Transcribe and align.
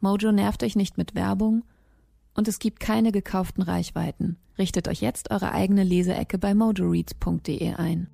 Mojo 0.00 0.32
nervt 0.32 0.62
euch 0.62 0.76
nicht 0.76 0.98
mit 0.98 1.14
Werbung 1.14 1.62
und 2.34 2.48
es 2.48 2.58
gibt 2.58 2.80
keine 2.80 3.12
gekauften 3.12 3.62
Reichweiten. 3.62 4.36
Richtet 4.58 4.88
euch 4.88 5.00
jetzt 5.00 5.30
eure 5.30 5.52
eigene 5.52 5.84
Leseecke 5.84 6.38
bei 6.38 6.54
mojoreads.de 6.54 7.74
ein. 7.74 8.08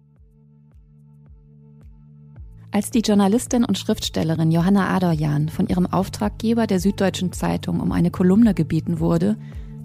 Als 2.72 2.90
die 2.90 3.00
Journalistin 3.00 3.64
und 3.64 3.78
Schriftstellerin 3.78 4.50
Johanna 4.50 4.94
Adorjan 4.94 5.48
von 5.48 5.66
ihrem 5.66 5.86
Auftraggeber 5.86 6.66
der 6.66 6.80
Süddeutschen 6.80 7.32
Zeitung 7.32 7.80
um 7.80 7.90
eine 7.90 8.10
Kolumne 8.10 8.52
gebeten 8.52 9.00
wurde, 9.00 9.36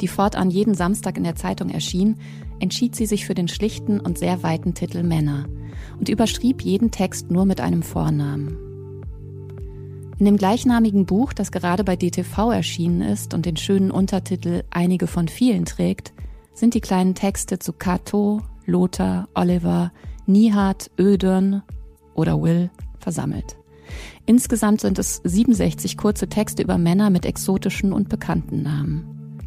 die 0.01 0.07
fortan 0.07 0.49
jeden 0.49 0.73
Samstag 0.73 1.17
in 1.17 1.23
der 1.23 1.35
Zeitung 1.35 1.69
erschien, 1.69 2.17
entschied 2.59 2.95
sie 2.95 3.05
sich 3.05 3.25
für 3.25 3.35
den 3.35 3.47
schlichten 3.47 3.99
und 3.99 4.17
sehr 4.17 4.43
weiten 4.43 4.73
Titel 4.73 5.03
Männer 5.03 5.45
und 5.99 6.09
überschrieb 6.09 6.63
jeden 6.63 6.91
Text 6.91 7.31
nur 7.31 7.45
mit 7.45 7.61
einem 7.61 7.83
Vornamen. 7.83 8.70
In 10.21 10.25
dem 10.25 10.37
gleichnamigen 10.37 11.07
Buch, 11.07 11.33
das 11.33 11.51
gerade 11.51 11.83
bei 11.83 11.95
DTV 11.95 12.51
erschienen 12.51 13.01
ist 13.01 13.33
und 13.33 13.47
den 13.47 13.57
schönen 13.57 13.89
Untertitel 13.89 14.61
Einige 14.69 15.07
von 15.07 15.27
vielen 15.27 15.65
trägt, 15.65 16.13
sind 16.53 16.75
die 16.75 16.79
kleinen 16.79 17.15
Texte 17.15 17.57
zu 17.57 17.73
Cato, 17.73 18.43
Lothar, 18.67 19.29
Oliver, 19.33 19.91
Nihat, 20.27 20.91
Ödern 20.99 21.63
oder 22.13 22.39
Will 22.39 22.69
versammelt. 22.99 23.57
Insgesamt 24.27 24.81
sind 24.81 24.99
es 24.99 25.21
67 25.23 25.97
kurze 25.97 26.29
Texte 26.29 26.61
über 26.61 26.77
Männer 26.77 27.09
mit 27.09 27.25
exotischen 27.25 27.91
und 27.91 28.07
bekannten 28.07 28.61
Namen. 28.61 29.39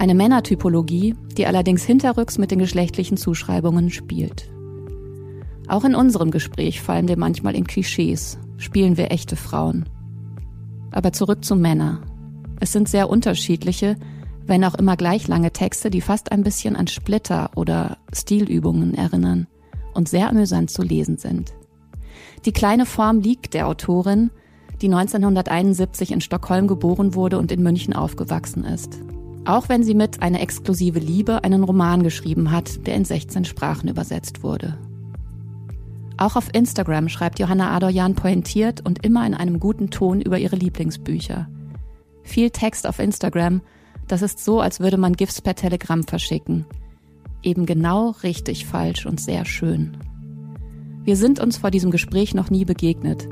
Eine 0.00 0.16
Männertypologie, 0.16 1.14
die 1.36 1.46
allerdings 1.46 1.84
hinterrücks 1.84 2.38
mit 2.38 2.50
den 2.50 2.58
geschlechtlichen 2.58 3.18
Zuschreibungen 3.18 3.88
spielt. 3.88 4.50
Auch 5.68 5.84
in 5.84 5.94
unserem 5.94 6.32
Gespräch 6.32 6.80
fallen 6.80 7.06
wir 7.06 7.16
manchmal 7.16 7.54
in 7.54 7.68
Klischees, 7.68 8.36
spielen 8.56 8.96
wir 8.96 9.12
echte 9.12 9.36
Frauen. 9.36 9.88
Aber 10.90 11.12
zurück 11.12 11.44
zu 11.44 11.56
Männer. 11.56 12.02
Es 12.60 12.72
sind 12.72 12.88
sehr 12.88 13.08
unterschiedliche, 13.08 13.96
wenn 14.46 14.64
auch 14.64 14.74
immer 14.74 14.96
gleich 14.96 15.28
lange 15.28 15.52
Texte, 15.52 15.90
die 15.90 16.00
fast 16.00 16.32
ein 16.32 16.42
bisschen 16.42 16.74
an 16.74 16.86
Splitter 16.86 17.50
oder 17.54 17.98
Stilübungen 18.12 18.94
erinnern 18.94 19.46
und 19.94 20.08
sehr 20.08 20.28
amüsant 20.28 20.70
zu 20.70 20.82
lesen 20.82 21.18
sind. 21.18 21.52
Die 22.44 22.52
kleine 22.52 22.86
Form 22.86 23.20
liegt 23.20 23.54
der 23.54 23.68
Autorin, 23.68 24.30
die 24.80 24.86
1971 24.86 26.12
in 26.12 26.20
Stockholm 26.20 26.66
geboren 26.66 27.14
wurde 27.14 27.38
und 27.38 27.52
in 27.52 27.62
München 27.62 27.94
aufgewachsen 27.94 28.64
ist. 28.64 29.00
Auch 29.44 29.68
wenn 29.68 29.82
sie 29.82 29.94
mit 29.94 30.22
Eine 30.22 30.40
exklusive 30.40 30.98
Liebe 30.98 31.42
einen 31.42 31.64
Roman 31.64 32.02
geschrieben 32.02 32.50
hat, 32.50 32.86
der 32.86 32.94
in 32.94 33.04
16 33.04 33.44
Sprachen 33.44 33.88
übersetzt 33.88 34.42
wurde. 34.42 34.78
Auch 36.18 36.34
auf 36.34 36.52
Instagram 36.52 37.08
schreibt 37.08 37.38
Johanna 37.38 37.70
Adorjan 37.70 38.16
pointiert 38.16 38.84
und 38.84 39.04
immer 39.04 39.24
in 39.24 39.34
einem 39.34 39.60
guten 39.60 39.90
Ton 39.90 40.20
über 40.20 40.38
ihre 40.38 40.56
Lieblingsbücher. 40.56 41.48
Viel 42.24 42.50
Text 42.50 42.88
auf 42.88 42.98
Instagram, 42.98 43.62
das 44.08 44.22
ist 44.22 44.44
so, 44.44 44.60
als 44.60 44.80
würde 44.80 44.96
man 44.96 45.14
GIFs 45.14 45.40
per 45.40 45.54
Telegramm 45.54 46.02
verschicken. 46.02 46.66
Eben 47.42 47.66
genau 47.66 48.10
richtig 48.24 48.66
falsch 48.66 49.06
und 49.06 49.20
sehr 49.20 49.44
schön. 49.44 49.96
Wir 51.04 51.16
sind 51.16 51.38
uns 51.38 51.56
vor 51.56 51.70
diesem 51.70 51.92
Gespräch 51.92 52.34
noch 52.34 52.50
nie 52.50 52.64
begegnet, 52.64 53.28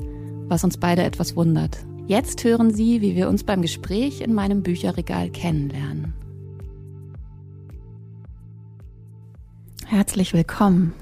was 0.46 0.62
uns 0.62 0.76
beide 0.76 1.02
etwas 1.02 1.34
wundert. 1.34 1.78
Jetzt 2.06 2.44
hören 2.44 2.72
Sie, 2.72 3.00
wie 3.00 3.16
wir 3.16 3.28
uns 3.28 3.42
beim 3.42 3.62
Gespräch 3.62 4.20
in 4.20 4.32
meinem 4.32 4.62
Bücherregal 4.62 5.28
kennenlernen. 5.30 6.14
Herzlich 9.86 10.32
willkommen. 10.32 10.94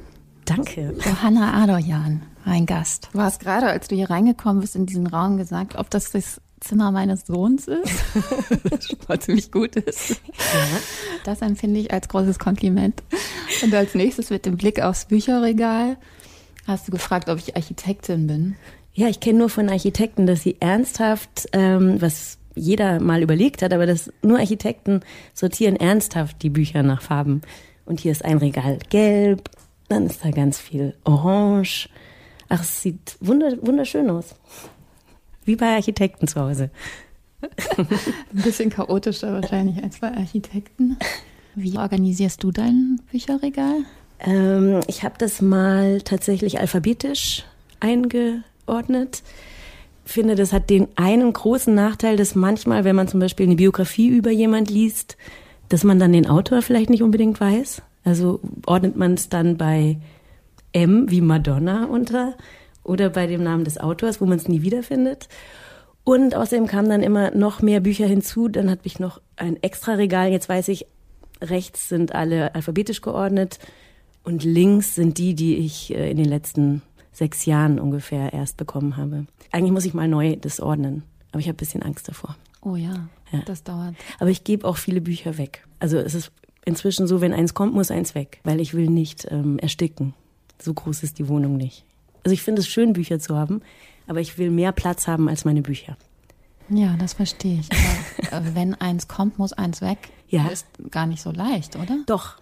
Danke. 0.44 0.94
Johanna 1.04 1.62
Adorjan, 1.62 2.22
mein 2.44 2.66
Gast. 2.66 3.08
Du 3.12 3.20
hast 3.20 3.40
gerade, 3.40 3.66
als 3.66 3.88
du 3.88 3.96
hier 3.96 4.10
reingekommen 4.10 4.60
bist, 4.60 4.76
in 4.76 4.86
diesen 4.86 5.06
Raum 5.06 5.36
gesagt, 5.36 5.76
ob 5.76 5.90
das 5.90 6.10
das 6.10 6.40
Zimmer 6.60 6.90
meines 6.90 7.26
Sohns 7.26 7.68
ist, 7.68 8.04
was 8.70 8.86
schon 8.86 8.98
mal 9.06 9.20
ziemlich 9.20 9.52
gut 9.52 9.76
ist. 9.76 10.10
Ja. 10.10 10.80
Das 11.24 11.42
empfinde 11.42 11.80
ich 11.80 11.92
als 11.92 12.08
großes 12.08 12.38
Kompliment. 12.38 13.02
Und 13.62 13.74
als 13.74 13.94
nächstes 13.94 14.30
mit 14.30 14.46
dem 14.46 14.56
Blick 14.56 14.80
aufs 14.80 15.04
Bücherregal 15.06 15.96
hast 16.66 16.88
du 16.88 16.92
gefragt, 16.92 17.28
ob 17.28 17.38
ich 17.38 17.56
Architektin 17.56 18.26
bin. 18.26 18.56
Ja, 18.94 19.08
ich 19.08 19.20
kenne 19.20 19.40
nur 19.40 19.50
von 19.50 19.68
Architekten, 19.68 20.26
dass 20.26 20.42
sie 20.42 20.56
ernsthaft, 20.60 21.48
ähm, 21.52 22.00
was 22.00 22.38
jeder 22.54 23.00
mal 23.00 23.22
überlegt 23.22 23.62
hat, 23.62 23.72
aber 23.72 23.86
dass 23.86 24.12
nur 24.22 24.38
Architekten 24.38 25.00
sortieren 25.34 25.76
ernsthaft 25.76 26.42
die 26.42 26.50
Bücher 26.50 26.82
nach 26.82 27.02
Farben. 27.02 27.42
Und 27.84 28.00
hier 28.00 28.12
ist 28.12 28.24
ein 28.24 28.38
Regal 28.38 28.78
gelb, 28.88 29.50
dann 29.88 30.06
ist 30.06 30.24
da 30.24 30.30
ganz 30.30 30.58
viel 30.58 30.94
Orange. 31.04 31.88
Ach, 32.48 32.62
es 32.62 32.82
sieht 32.82 33.16
wunderschön 33.20 34.10
aus. 34.10 34.34
Wie 35.44 35.56
bei 35.56 35.74
Architekten 35.74 36.26
zu 36.26 36.40
Hause. 36.40 36.70
Ein 37.76 37.86
bisschen 38.32 38.70
chaotischer 38.70 39.32
wahrscheinlich 39.32 39.82
als 39.82 39.98
bei 39.98 40.10
Architekten. 40.12 40.96
Wie 41.54 41.76
organisierst 41.76 42.42
du 42.42 42.50
dein 42.50 43.00
Bücherregal? 43.10 43.84
Ähm, 44.20 44.80
ich 44.86 45.04
habe 45.04 45.14
das 45.18 45.40
mal 45.40 46.00
tatsächlich 46.00 46.58
alphabetisch 46.60 47.44
eingeordnet. 47.80 49.22
Finde, 50.06 50.34
das 50.34 50.52
hat 50.52 50.70
den 50.70 50.88
einen 50.96 51.32
großen 51.32 51.74
Nachteil, 51.74 52.16
dass 52.16 52.34
manchmal, 52.34 52.84
wenn 52.84 52.96
man 52.96 53.08
zum 53.08 53.20
Beispiel 53.20 53.46
eine 53.46 53.56
Biografie 53.56 54.08
über 54.08 54.30
jemand 54.30 54.70
liest, 54.70 55.16
dass 55.68 55.84
man 55.84 55.98
dann 55.98 56.12
den 56.12 56.26
Autor 56.26 56.62
vielleicht 56.62 56.90
nicht 56.90 57.02
unbedingt 57.02 57.40
weiß. 57.40 57.82
Also 58.04 58.40
ordnet 58.66 58.96
man 58.96 59.14
es 59.14 59.28
dann 59.28 59.56
bei 59.56 59.98
M 60.72 61.10
wie 61.10 61.20
Madonna 61.20 61.86
unter 61.86 62.34
oder 62.82 63.08
bei 63.10 63.26
dem 63.26 63.42
Namen 63.42 63.64
des 63.64 63.78
Autors, 63.78 64.20
wo 64.20 64.26
man 64.26 64.38
es 64.38 64.48
nie 64.48 64.62
wiederfindet. 64.62 65.28
Und 66.04 66.34
außerdem 66.34 66.66
kamen 66.66 66.90
dann 66.90 67.02
immer 67.02 67.30
noch 67.30 67.62
mehr 67.62 67.80
Bücher 67.80 68.06
hinzu. 68.06 68.48
Dann 68.48 68.70
hatte 68.70 68.82
ich 68.84 69.00
noch 69.00 69.22
ein 69.36 69.62
extra 69.62 69.94
Regal. 69.94 70.30
Jetzt 70.30 70.50
weiß 70.50 70.68
ich, 70.68 70.86
rechts 71.40 71.88
sind 71.88 72.14
alle 72.14 72.54
alphabetisch 72.54 73.00
geordnet 73.00 73.58
und 74.22 74.44
links 74.44 74.94
sind 74.94 75.18
die, 75.18 75.34
die 75.34 75.56
ich 75.56 75.94
äh, 75.94 76.10
in 76.10 76.16
den 76.16 76.26
letzten 76.26 76.82
sechs 77.12 77.46
Jahren 77.46 77.78
ungefähr 77.78 78.32
erst 78.32 78.56
bekommen 78.56 78.96
habe. 78.96 79.26
Eigentlich 79.52 79.72
muss 79.72 79.84
ich 79.84 79.94
mal 79.94 80.08
neu 80.08 80.36
das 80.36 80.60
ordnen, 80.60 81.04
aber 81.30 81.40
ich 81.40 81.46
habe 81.46 81.54
ein 81.54 81.58
bisschen 81.58 81.82
Angst 81.82 82.08
davor. 82.08 82.36
Oh 82.60 82.76
ja, 82.76 83.08
ja. 83.30 83.42
das 83.44 83.62
dauert. 83.62 83.94
Aber 84.18 84.30
ich 84.30 84.42
gebe 84.42 84.66
auch 84.66 84.78
viele 84.78 85.00
Bücher 85.00 85.38
weg. 85.38 85.66
Also 85.78 85.98
es 85.98 86.14
ist 86.14 86.32
inzwischen 86.64 87.06
so, 87.06 87.20
wenn 87.20 87.32
eins 87.32 87.54
kommt, 87.54 87.74
muss 87.74 87.90
eins 87.90 88.14
weg, 88.14 88.40
weil 88.44 88.60
ich 88.60 88.74
will 88.74 88.88
nicht 88.88 89.26
ähm, 89.30 89.58
ersticken. 89.58 90.14
So 90.60 90.74
groß 90.74 91.02
ist 91.02 91.18
die 91.18 91.28
Wohnung 91.28 91.56
nicht. 91.56 91.84
Also 92.24 92.32
ich 92.32 92.42
finde 92.42 92.60
es 92.60 92.68
schön, 92.68 92.92
Bücher 92.92 93.18
zu 93.18 93.36
haben, 93.36 93.60
aber 94.06 94.20
ich 94.20 94.38
will 94.38 94.50
mehr 94.50 94.72
Platz 94.72 95.06
haben 95.06 95.28
als 95.28 95.44
meine 95.44 95.62
Bücher. 95.62 95.96
Ja, 96.68 96.96
das 96.96 97.12
verstehe 97.12 97.60
ich. 97.60 97.68
Aber 98.32 98.46
äh, 98.46 98.50
wenn 98.54 98.74
eins 98.74 99.08
kommt, 99.08 99.38
muss 99.38 99.52
eins 99.52 99.80
weg. 99.82 99.98
Ja. 100.28 100.46
Ist 100.48 100.66
gar 100.90 101.06
nicht 101.06 101.22
so 101.22 101.30
leicht, 101.30 101.76
oder? 101.76 101.98
Doch. 102.06 102.36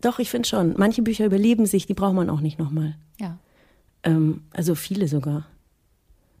Doch, 0.00 0.18
ich 0.18 0.30
finde 0.30 0.48
schon. 0.48 0.74
Manche 0.76 1.02
Bücher 1.02 1.24
überleben 1.24 1.64
sich, 1.64 1.86
die 1.86 1.94
braucht 1.94 2.14
man 2.14 2.28
auch 2.28 2.40
nicht 2.40 2.58
nochmal. 2.58 2.96
Ja. 3.20 3.38
Ähm, 4.02 4.42
also 4.52 4.74
viele 4.74 5.08
sogar. 5.08 5.46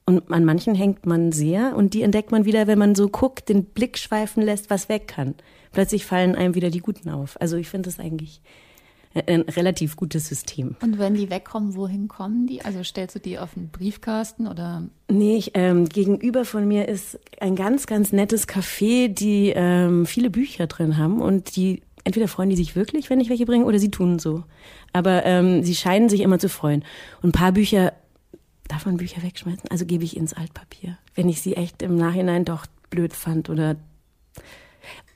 Und 0.04 0.30
an 0.32 0.44
manchen 0.44 0.74
hängt 0.74 1.06
man 1.06 1.30
sehr 1.30 1.76
und 1.76 1.94
die 1.94 2.02
entdeckt 2.02 2.32
man 2.32 2.44
wieder, 2.44 2.66
wenn 2.66 2.78
man 2.78 2.94
so 2.94 3.08
guckt, 3.08 3.48
den 3.48 3.64
Blick 3.64 3.98
schweifen 3.98 4.42
lässt, 4.42 4.68
was 4.68 4.88
weg 4.88 5.06
kann 5.06 5.34
plötzlich 5.72 6.04
fallen 6.06 6.36
einem 6.36 6.54
wieder 6.54 6.70
die 6.70 6.80
Guten 6.80 7.10
auf. 7.10 7.40
Also 7.40 7.56
ich 7.56 7.68
finde 7.68 7.88
das 7.88 7.98
eigentlich 7.98 8.40
ein 9.26 9.42
relativ 9.42 9.96
gutes 9.96 10.28
System. 10.28 10.76
Und 10.80 10.98
wenn 10.98 11.14
die 11.14 11.28
wegkommen, 11.28 11.74
wohin 11.74 12.08
kommen 12.08 12.46
die? 12.46 12.62
Also 12.62 12.82
stellst 12.82 13.14
du 13.14 13.20
die 13.20 13.38
auf 13.38 13.56
einen 13.56 13.68
Briefkasten 13.68 14.46
oder? 14.46 14.88
Nee, 15.10 15.36
ich, 15.36 15.50
ähm, 15.52 15.86
gegenüber 15.86 16.46
von 16.46 16.66
mir 16.66 16.88
ist 16.88 17.18
ein 17.38 17.54
ganz, 17.54 17.86
ganz 17.86 18.12
nettes 18.12 18.48
Café, 18.48 19.08
die 19.08 19.52
ähm, 19.54 20.06
viele 20.06 20.30
Bücher 20.30 20.66
drin 20.66 20.96
haben 20.96 21.20
und 21.20 21.56
die 21.56 21.82
entweder 22.04 22.26
freuen 22.26 22.48
die 22.48 22.56
sich 22.56 22.74
wirklich, 22.74 23.10
wenn 23.10 23.20
ich 23.20 23.28
welche 23.28 23.46
bringe, 23.46 23.66
oder 23.66 23.78
sie 23.78 23.90
tun 23.90 24.18
so. 24.18 24.44
Aber 24.92 25.24
ähm, 25.24 25.62
sie 25.62 25.74
scheinen 25.74 26.08
sich 26.08 26.20
immer 26.20 26.38
zu 26.38 26.48
freuen. 26.48 26.82
Und 27.20 27.28
ein 27.28 27.32
paar 27.32 27.52
Bücher, 27.52 27.92
darf 28.72 28.86
man 28.86 28.96
Bücher 28.96 29.22
wegschmeißen? 29.22 29.70
Also 29.70 29.84
gebe 29.84 30.04
ich 30.04 30.16
ins 30.16 30.32
Altpapier. 30.32 30.96
Wenn 31.14 31.28
ich 31.28 31.42
sie 31.42 31.56
echt 31.56 31.82
im 31.82 31.96
Nachhinein 31.96 32.44
doch 32.44 32.66
blöd 32.90 33.12
fand 33.12 33.50
oder 33.50 33.76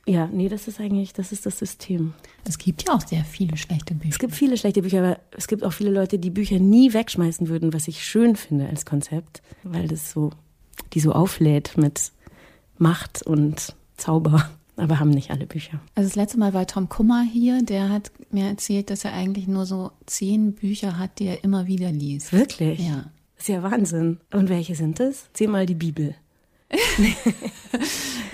ja, 0.06 0.28
nee, 0.28 0.48
das 0.48 0.68
ist 0.68 0.78
eigentlich, 0.78 1.14
das 1.14 1.32
ist 1.32 1.46
das 1.46 1.58
System. 1.58 2.12
Es 2.44 2.58
gibt 2.58 2.86
ja 2.86 2.94
auch 2.94 3.00
sehr 3.00 3.24
viele 3.24 3.56
schlechte 3.56 3.94
Bücher. 3.94 4.10
Es 4.12 4.18
gibt 4.20 4.34
viele 4.34 4.56
schlechte 4.56 4.82
Bücher, 4.82 4.98
aber 4.98 5.18
es 5.36 5.48
gibt 5.48 5.64
auch 5.64 5.72
viele 5.72 5.90
Leute, 5.90 6.18
die 6.20 6.30
Bücher 6.30 6.60
nie 6.60 6.92
wegschmeißen 6.92 7.48
würden, 7.48 7.72
was 7.72 7.88
ich 7.88 8.04
schön 8.04 8.36
finde 8.36 8.68
als 8.68 8.84
Konzept, 8.84 9.42
weil 9.64 9.88
das 9.88 10.12
so, 10.12 10.30
die 10.92 11.00
so 11.00 11.12
auflädt 11.12 11.76
mit 11.76 12.12
Macht 12.78 13.22
und 13.22 13.74
Zauber. 13.96 14.48
Aber 14.78 15.00
haben 15.00 15.08
nicht 15.08 15.30
alle 15.30 15.46
Bücher. 15.46 15.80
Also 15.94 16.06
das 16.06 16.16
letzte 16.16 16.38
Mal 16.38 16.52
war 16.52 16.66
Tom 16.66 16.90
Kummer 16.90 17.22
hier, 17.22 17.62
der 17.62 17.88
hat 17.88 18.12
mir 18.30 18.44
erzählt, 18.44 18.90
dass 18.90 19.06
er 19.06 19.14
eigentlich 19.14 19.48
nur 19.48 19.64
so 19.64 19.90
zehn 20.04 20.52
Bücher 20.52 20.98
hat, 20.98 21.18
die 21.18 21.28
er 21.28 21.42
immer 21.42 21.66
wieder 21.66 21.90
liest. 21.90 22.30
Wirklich? 22.34 22.80
Ja. 22.80 23.06
Das 23.36 23.44
ist 23.44 23.48
ja 23.48 23.62
Wahnsinn. 23.62 24.18
Und 24.32 24.48
welche 24.48 24.74
sind 24.74 24.98
es? 25.00 25.28
Zehnmal 25.32 25.66
die 25.66 25.74
Bibel. 25.74 26.14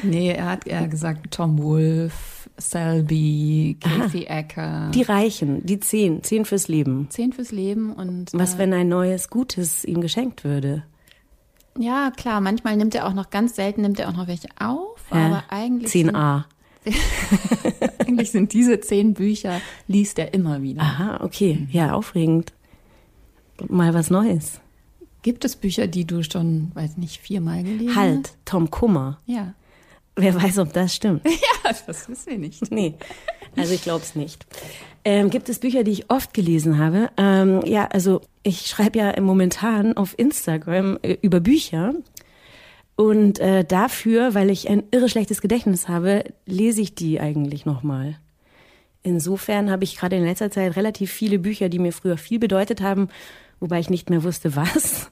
nee, 0.02 0.30
er 0.30 0.46
hat 0.46 0.66
eher 0.66 0.88
gesagt 0.88 1.32
Tom 1.32 1.62
Wolfe, 1.62 2.48
Selby, 2.56 3.76
Kathy 3.80 4.24
Ecker. 4.24 4.90
Die 4.94 5.02
Reichen, 5.02 5.66
die 5.66 5.80
zehn, 5.80 6.22
zehn 6.22 6.44
fürs 6.44 6.68
Leben. 6.68 7.08
Zehn 7.10 7.32
fürs 7.32 7.52
Leben 7.52 7.92
und. 7.92 8.32
Was, 8.32 8.54
äh, 8.54 8.58
wenn 8.58 8.72
ein 8.72 8.88
neues 8.88 9.28
Gutes 9.28 9.84
ihm 9.84 10.00
geschenkt 10.00 10.44
würde? 10.44 10.84
Ja, 11.78 12.10
klar, 12.10 12.40
manchmal 12.40 12.76
nimmt 12.76 12.94
er 12.94 13.06
auch 13.06 13.14
noch, 13.14 13.30
ganz 13.30 13.56
selten 13.56 13.82
nimmt 13.82 13.98
er 14.00 14.08
auch 14.08 14.16
noch 14.16 14.28
welche 14.28 14.48
auf, 14.58 15.00
äh, 15.10 15.16
aber 15.16 15.44
eigentlich. 15.48 15.92
10a. 15.92 16.44
eigentlich 18.06 18.30
sind 18.30 18.52
diese 18.52 18.80
zehn 18.80 19.14
Bücher, 19.14 19.60
liest 19.86 20.18
er 20.18 20.34
immer 20.34 20.62
wieder. 20.62 20.82
Aha, 20.82 21.20
okay. 21.22 21.66
Ja, 21.70 21.92
aufregend. 21.92 22.52
Mal 23.68 23.94
was 23.94 24.10
Neues. 24.10 24.61
Gibt 25.22 25.44
es 25.44 25.56
Bücher, 25.56 25.86
die 25.86 26.04
du 26.04 26.22
schon, 26.22 26.72
weiß 26.74 26.96
nicht, 26.96 27.20
viermal 27.20 27.62
gelesen 27.62 27.90
hast? 27.90 27.96
Halt, 27.96 28.34
Tom 28.44 28.70
Kummer. 28.70 29.20
Ja. 29.26 29.54
Wer 30.16 30.34
weiß, 30.34 30.58
ob 30.58 30.72
das 30.72 30.94
stimmt. 30.94 31.24
ja, 31.24 31.72
das 31.86 32.08
wissen 32.08 32.26
wir 32.26 32.38
nicht. 32.38 32.70
Nee, 32.70 32.94
also 33.56 33.72
ich 33.72 33.82
glaube 33.82 34.02
es 34.02 34.14
nicht. 34.14 34.46
Ähm, 35.04 35.30
gibt 35.30 35.48
es 35.48 35.58
Bücher, 35.58 35.84
die 35.84 35.92
ich 35.92 36.10
oft 36.10 36.34
gelesen 36.34 36.78
habe? 36.78 37.10
Ähm, 37.16 37.62
ja, 37.64 37.86
also 37.86 38.20
ich 38.42 38.66
schreibe 38.66 38.98
ja 38.98 39.20
momentan 39.20 39.96
auf 39.96 40.18
Instagram 40.18 40.98
äh, 41.02 41.16
über 41.22 41.40
Bücher. 41.40 41.94
Und 42.94 43.38
äh, 43.38 43.64
dafür, 43.64 44.34
weil 44.34 44.50
ich 44.50 44.68
ein 44.68 44.82
irre 44.90 45.08
schlechtes 45.08 45.40
Gedächtnis 45.40 45.88
habe, 45.88 46.24
lese 46.46 46.82
ich 46.82 46.94
die 46.94 47.20
eigentlich 47.20 47.64
nochmal. 47.64 48.18
Insofern 49.02 49.70
habe 49.70 49.84
ich 49.84 49.96
gerade 49.96 50.16
in 50.16 50.24
letzter 50.24 50.50
Zeit 50.50 50.76
relativ 50.76 51.10
viele 51.10 51.38
Bücher, 51.38 51.68
die 51.68 51.78
mir 51.78 51.92
früher 51.92 52.16
viel 52.16 52.38
bedeutet 52.38 52.80
haben, 52.80 53.08
wobei 53.62 53.80
ich 53.80 53.88
nicht 53.88 54.10
mehr 54.10 54.24
wusste, 54.24 54.54
was, 54.56 55.10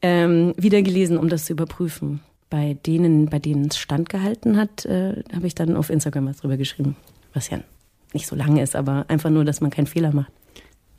ähm, 0.00 0.54
wieder 0.56 0.80
gelesen, 0.80 1.18
um 1.18 1.28
das 1.28 1.44
zu 1.44 1.52
überprüfen. 1.52 2.20
Bei 2.48 2.76
denen, 2.86 3.26
bei 3.26 3.38
denen 3.38 3.66
es 3.66 3.78
standgehalten 3.78 4.56
hat, 4.56 4.84
äh, 4.84 5.22
habe 5.34 5.46
ich 5.46 5.54
dann 5.54 5.76
auf 5.76 5.90
Instagram 5.90 6.26
was 6.26 6.38
drüber 6.38 6.56
geschrieben, 6.56 6.96
was 7.32 7.50
ja 7.50 7.60
nicht 8.12 8.26
so 8.26 8.36
lang 8.36 8.58
ist, 8.58 8.76
aber 8.76 9.06
einfach 9.08 9.30
nur, 9.30 9.44
dass 9.44 9.60
man 9.60 9.70
keinen 9.70 9.86
Fehler 9.86 10.14
macht. 10.14 10.32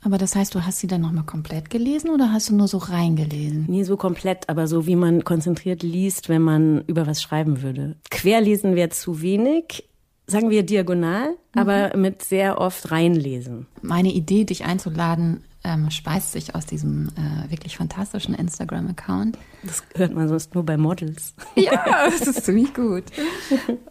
Aber 0.02 0.18
das 0.18 0.36
heißt, 0.36 0.54
du 0.54 0.66
hast 0.66 0.80
sie 0.80 0.86
dann 0.86 1.00
nochmal 1.00 1.24
komplett 1.24 1.70
gelesen 1.70 2.10
oder 2.10 2.30
hast 2.30 2.50
du 2.50 2.54
nur 2.54 2.68
so 2.68 2.76
reingelesen? 2.76 3.64
Nie 3.68 3.84
so 3.84 3.96
komplett, 3.96 4.48
aber 4.50 4.66
so 4.66 4.86
wie 4.86 4.96
man 4.96 5.24
konzentriert 5.24 5.82
liest, 5.82 6.28
wenn 6.28 6.42
man 6.42 6.82
über 6.86 7.06
was 7.06 7.22
schreiben 7.22 7.62
würde. 7.62 7.96
Querlesen 8.10 8.74
wäre 8.74 8.90
zu 8.90 9.22
wenig, 9.22 9.88
sagen 10.26 10.50
wir 10.50 10.62
diagonal, 10.62 11.30
mhm. 11.30 11.36
aber 11.54 11.96
mit 11.96 12.22
sehr 12.22 12.60
oft 12.60 12.90
reinlesen. 12.90 13.66
Meine 13.80 14.12
Idee, 14.12 14.44
dich 14.44 14.64
einzuladen, 14.64 15.42
ähm, 15.64 15.90
speist 15.90 16.32
sich 16.32 16.54
aus 16.54 16.66
diesem 16.66 17.08
äh, 17.16 17.50
wirklich 17.50 17.76
fantastischen 17.78 18.34
Instagram-Account. 18.34 19.38
Das 19.62 19.82
hört 19.96 20.14
man 20.14 20.28
sonst 20.28 20.54
nur 20.54 20.64
bei 20.64 20.76
Models. 20.76 21.34
Ja, 21.56 22.10
das 22.10 22.26
ist 22.26 22.44
ziemlich 22.44 22.74
gut. 22.74 23.04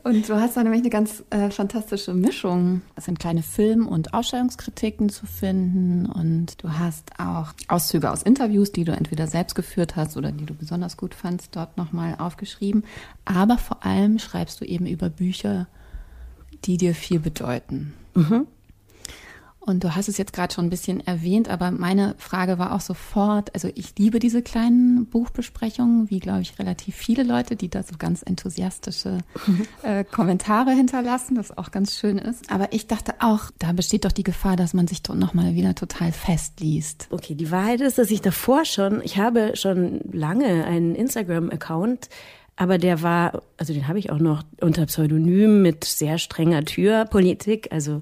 Und 0.04 0.28
du 0.30 0.36
hast 0.36 0.56
da 0.56 0.64
nämlich 0.64 0.82
eine 0.82 0.90
ganz 0.90 1.24
äh, 1.30 1.50
fantastische 1.50 2.14
Mischung. 2.14 2.82
Es 2.96 3.06
sind 3.06 3.20
kleine 3.20 3.42
Film- 3.42 3.88
und 3.88 4.14
Ausstellungskritiken 4.14 5.10
zu 5.10 5.26
finden 5.26 6.06
und 6.06 6.62
du 6.62 6.78
hast 6.78 7.20
auch 7.20 7.54
Auszüge 7.68 8.12
aus 8.12 8.22
Interviews, 8.22 8.72
die 8.72 8.84
du 8.84 8.92
entweder 8.92 9.28
selbst 9.28 9.56
geführt 9.56 9.96
hast 9.96 10.18
oder 10.18 10.32
die 10.32 10.46
du 10.46 10.54
besonders 10.54 10.98
gut 10.98 11.16
fandst, 11.16 11.56
dort 11.56 11.78
nochmal 11.78 12.16
aufgeschrieben. 12.20 12.84
Aber 13.26 13.58
vor 13.58 13.84
allem 13.86 14.20
schreibst 14.20 14.62
du 14.62 14.66
eben 14.66 14.86
über 14.86 15.10
Bücher, 15.10 15.68
die 16.66 16.78
dir 16.78 16.94
viel 16.94 17.20
bedeuten. 17.20 17.94
Mhm. 18.14 18.48
Und 19.66 19.84
du 19.84 19.96
hast 19.96 20.10
es 20.10 20.18
jetzt 20.18 20.34
gerade 20.34 20.54
schon 20.54 20.66
ein 20.66 20.70
bisschen 20.70 21.06
erwähnt, 21.06 21.50
aber 21.50 21.72
meine 21.72 22.16
Frage 22.18 22.60
war 22.60 22.74
auch 22.74 22.82
sofort, 22.82 23.54
also 23.54 23.70
ich 23.76 23.98
liebe 23.98 24.20
diese 24.20 24.42
kleinen 24.42 25.06
Buchbesprechungen, 25.06 26.10
wie 26.10 26.20
glaube 26.20 26.42
ich 26.42 26.60
relativ 26.60 26.96
viele 26.96 27.24
Leute, 27.24 27.56
die 27.56 27.70
da 27.70 27.82
so 27.84 27.96
ganz 27.98 28.24
enthusiastische 28.24 29.20
äh, 29.84 30.04
Kommentare 30.04 30.72
hinterlassen, 30.72 31.36
das 31.36 31.58
auch 31.58 31.72
ganz 31.72 31.96
schön 31.96 32.18
ist. 32.18 32.52
Aber 32.52 32.74
ich 32.74 32.88
dachte 32.88 33.14
auch, 33.20 33.52
da 33.58 33.72
besteht 33.72 34.04
doch 34.04 34.12
die 34.12 34.24
Gefahr, 34.24 34.58
dass 34.58 34.74
man 34.74 34.88
sich 34.88 35.02
doch 35.02 35.16
nochmal 35.16 35.56
wieder 35.56 35.76
total 35.76 36.12
festliest. 36.12 37.08
Okay, 37.10 37.36
die 37.36 37.50
Wahrheit 37.50 37.80
ist, 37.80 37.98
dass 37.98 38.12
ich 38.12 38.22
davor 38.22 38.66
schon, 38.66 39.02
ich 39.02 39.18
habe 39.18 39.56
schon 39.56 40.02
lange 40.12 40.66
einen 40.66 40.94
Instagram-Account, 40.94 42.10
aber 42.56 42.78
der 42.78 43.02
war, 43.02 43.42
also 43.58 43.74
den 43.74 43.88
habe 43.88 43.98
ich 43.98 44.12
auch 44.12 44.20
noch 44.20 44.44
unter 44.62 44.86
Pseudonym 44.86 45.62
mit 45.62 45.86
sehr 45.86 46.18
strenger 46.18 46.64
Türpolitik. 46.66 47.70
Also 47.72 48.02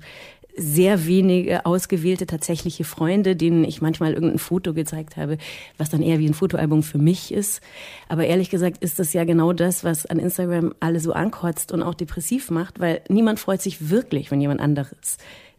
sehr 0.55 1.05
wenige 1.05 1.65
ausgewählte 1.65 2.25
tatsächliche 2.25 2.83
Freunde, 2.83 3.35
denen 3.35 3.63
ich 3.63 3.81
manchmal 3.81 4.13
irgendein 4.13 4.39
Foto 4.39 4.73
gezeigt 4.73 5.17
habe, 5.17 5.37
was 5.77 5.89
dann 5.89 6.01
eher 6.01 6.19
wie 6.19 6.27
ein 6.27 6.33
Fotoalbum 6.33 6.83
für 6.83 6.97
mich 6.97 7.33
ist. 7.33 7.61
Aber 8.09 8.25
ehrlich 8.25 8.49
gesagt 8.49 8.83
ist 8.83 8.99
das 8.99 9.13
ja 9.13 9.23
genau 9.23 9.53
das, 9.53 9.83
was 9.83 10.05
an 10.05 10.19
Instagram 10.19 10.73
alle 10.79 10.99
so 10.99 11.13
ankotzt 11.13 11.71
und 11.71 11.83
auch 11.83 11.95
depressiv 11.95 12.51
macht, 12.51 12.79
weil 12.79 13.01
niemand 13.09 13.39
freut 13.39 13.61
sich 13.61 13.89
wirklich, 13.89 14.31
wenn 14.31 14.41
jemand 14.41 14.61
anderes 14.61 15.17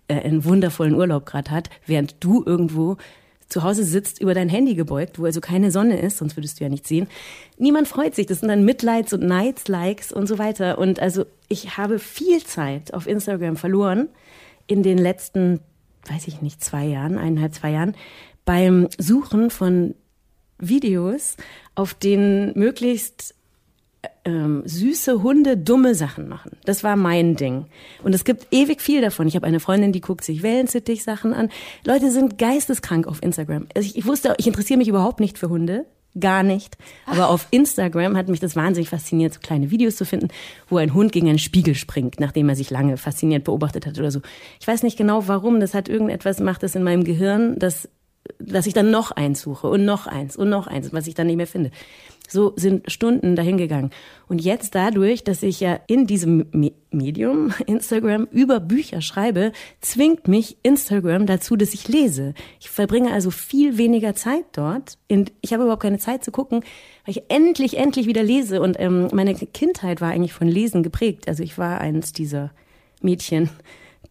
äh, 0.09 0.21
einen 0.21 0.45
wundervollen 0.45 0.95
Urlaub 0.95 1.27
gerade 1.27 1.51
hat, 1.51 1.71
während 1.87 2.17
du 2.21 2.43
irgendwo 2.45 2.97
zu 3.53 3.63
Hause 3.63 3.85
sitzt, 3.85 4.21
über 4.21 4.35
dein 4.35 4.49
Handy 4.49 4.75
gebeugt, 4.75 5.19
wo 5.19 5.27
also 5.27 5.41
keine 5.41 5.71
Sonne 5.71 6.01
ist, 6.01 6.19
sonst 6.19 6.37
würdest 6.37 6.59
du 6.59 6.65
ja 6.65 6.71
nichts 6.71 6.89
sehen. 6.89 7.07
Niemand 7.59 7.87
freut 7.87 8.15
sich. 8.15 8.27
Das 8.27 8.41
sind 8.41 8.49
dann 8.49 8.65
Mitleids- 8.65 9.13
und 9.13 9.23
Neids-Likes 9.23 10.11
und 10.11 10.27
so 10.27 10.39
weiter. 10.39 10.79
Und 10.79 11.01
also 11.01 11.27
ich 11.49 11.77
habe 11.77 11.99
viel 11.99 12.43
Zeit 12.45 12.95
auf 12.95 13.07
Instagram 13.07 13.57
verloren, 13.57 14.09
in 14.73 14.83
den 14.83 14.99
letzten, 14.99 15.61
weiß 16.09 16.27
ich 16.29 16.43
nicht, 16.43 16.65
zwei 16.65 16.87
Jahren, 16.87 17.19
eineinhalb, 17.19 17.55
zwei 17.55 17.71
Jahren, 17.71 17.95
beim 18.45 18.89
Suchen 18.99 19.51
von 19.51 19.95
Videos, 20.59 21.37
auf 21.75 21.95
denen 21.95 22.59
möglichst 22.59 23.35
ähm, 24.25 24.63
süße 24.65 25.23
Hunde 25.23 25.57
dumme 25.57 25.95
Sachen 25.95 26.29
machen. 26.29 26.57
Das 26.65 26.83
war 26.83 26.97
mein 26.97 27.37
Ding. 27.37 27.67
Und 28.03 28.15
es 28.15 28.25
gibt 28.25 28.47
ewig 28.51 28.81
viel 28.81 29.01
davon. 29.01 29.27
Ich 29.27 29.37
habe 29.37 29.47
eine 29.47 29.61
Freundin, 29.61 29.93
die 29.93 30.01
guckt 30.01 30.25
sich 30.25 30.43
Wellensittich-Sachen 30.43 31.33
an. 31.33 31.51
Leute 31.85 32.11
sind 32.11 32.39
geisteskrank 32.39 33.07
auf 33.07 33.23
Instagram. 33.23 33.67
Also 33.75 33.87
ich, 33.87 33.97
ich 33.97 34.07
wusste, 34.07 34.35
ich 34.39 34.47
interessiere 34.47 34.79
mich 34.79 34.89
überhaupt 34.89 35.21
nicht 35.21 35.39
für 35.39 35.49
Hunde 35.49 35.87
gar 36.19 36.43
nicht. 36.43 36.77
Aber 37.07 37.29
auf 37.29 37.47
Instagram 37.51 38.17
hat 38.17 38.29
mich 38.29 38.41
das 38.41 38.57
wahnsinnig 38.57 38.91
fasziniert, 38.91 39.35
so 39.35 39.41
kleine 39.41 39.71
Videos 39.71 39.97
zu 39.97 40.05
finden, 40.05 40.29
wo 40.69 40.77
ein 40.77 40.95
Hund 40.95 41.13
gegen 41.13 41.29
einen 41.29 41.39
Spiegel 41.39 41.75
springt, 41.75 42.21
nachdem 42.21 42.49
er 42.49 42.57
sich 42.57 42.71
lange 42.71 42.97
fasziniert 42.97 43.45
beobachtet 43.45 43.87
hat 43.87 43.99
oder 43.99 44.11
so. 44.11 44.21
Ich 44.61 44.67
weiß 44.67 44.83
nicht 44.83 44.99
genau 44.99 45.29
warum, 45.29 45.61
das 45.61 45.75
hat 45.75 45.89
irgendetwas, 45.89 46.41
macht 46.41 46.63
das 46.63 46.75
in 46.75 46.83
meinem 46.83 47.05
Gehirn, 47.05 47.59
dass, 47.59 47.89
dass 48.39 48.67
ich 48.67 48.75
dann 48.75 48.91
noch 48.91 49.11
eins 49.11 49.41
suche 49.41 49.69
und 49.69 49.85
noch 49.85 50.07
eins 50.07 50.37
und 50.37 50.49
noch 50.49 50.67
eins, 50.67 50.93
was 50.93 51.07
ich 51.07 51.15
dann 51.15 51.27
nicht 51.27 51.37
mehr 51.37 51.47
finde. 51.47 51.71
So 52.33 52.55
sind 52.57 52.91
Stunden 52.91 53.37
dahingegangen. 53.37 53.91
Und 54.27 54.41
jetzt 54.41 54.75
dadurch, 54.75 55.23
dass 55.23 55.43
ich 55.43 55.61
ja 55.61 55.79
in 55.87 56.07
diesem 56.07 56.47
Medium, 56.91 57.53
Instagram, 57.67 58.27
über 58.33 58.59
Bücher 58.59 59.03
schreibe, 59.03 59.53
zwingt 59.83 60.29
mich 60.29 60.57
Instagram 60.63 61.27
dazu, 61.27 61.57
dass 61.57 61.75
ich 61.75 61.89
lese. 61.89 62.33
Ich 62.59 62.71
verbringe 62.71 63.13
also 63.13 63.31
viel 63.31 63.77
weniger 63.77 64.15
Zeit 64.15 64.47
dort. 64.53 64.97
Ich 65.43 65.53
habe 65.53 65.65
überhaupt 65.65 65.83
keine 65.83 65.99
Zeit 65.99 66.25
zu 66.25 66.33
gucken, 66.33 66.61
weil 67.05 67.17
ich 67.17 67.25
endlich, 67.29 67.77
endlich 67.77 68.07
wieder 68.07 68.23
lese. 68.23 68.63
Und 68.63 68.81
ähm, 68.81 69.09
meine 69.13 69.35
Kindheit 69.35 70.01
war 70.01 70.11
eigentlich 70.11 70.33
von 70.33 70.49
Lesen 70.49 70.83
geprägt. 70.83 71.29
Also 71.29 71.43
ich 71.43 71.59
war 71.59 71.83
eins 71.83 72.15
dieser 72.15 72.51
Mädchen, 73.03 73.51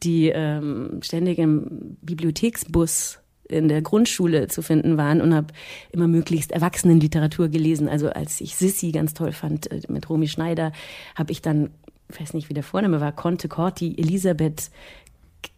die 0.04 0.30
ähm, 0.30 1.00
ständig 1.02 1.40
im 1.40 1.98
Bibliotheksbus 2.02 3.21
in 3.52 3.68
der 3.68 3.82
Grundschule 3.82 4.48
zu 4.48 4.62
finden 4.62 4.98
waren 4.98 5.22
und 5.22 5.34
habe 5.34 5.48
immer 5.92 6.08
möglichst 6.08 6.52
Erwachsenenliteratur 6.52 7.50
gelesen. 7.50 7.88
Also 7.88 8.10
als 8.10 8.42
ich 8.42 8.56
Sissy 8.56 8.92
ganz 8.92 9.14
toll 9.14 9.32
fand 9.32 9.72
äh, 9.72 9.82
mit 9.88 10.10
Romy 10.10 10.28
Schneider, 10.28 10.72
habe 11.16 11.32
ich 11.32 11.42
dann, 11.42 11.70
ich 12.10 12.20
weiß 12.20 12.34
nicht, 12.34 12.50
wie 12.50 12.54
der 12.54 12.64
Vorname 12.64 13.02
war, 13.02 13.12
Conte 13.12 13.48
Corti, 13.48 13.96
Elisabeth 13.98 14.72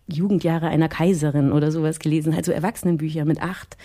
Jugendjahre 0.07 0.67
einer 0.67 0.89
Kaiserin 0.89 1.51
oder 1.51 1.71
sowas 1.71 2.00
gelesen, 2.00 2.35
halt 2.35 2.45
so 2.45 2.51
Erwachsenenbücher 2.51 3.25
mit 3.25 3.41
acht. 3.41 3.77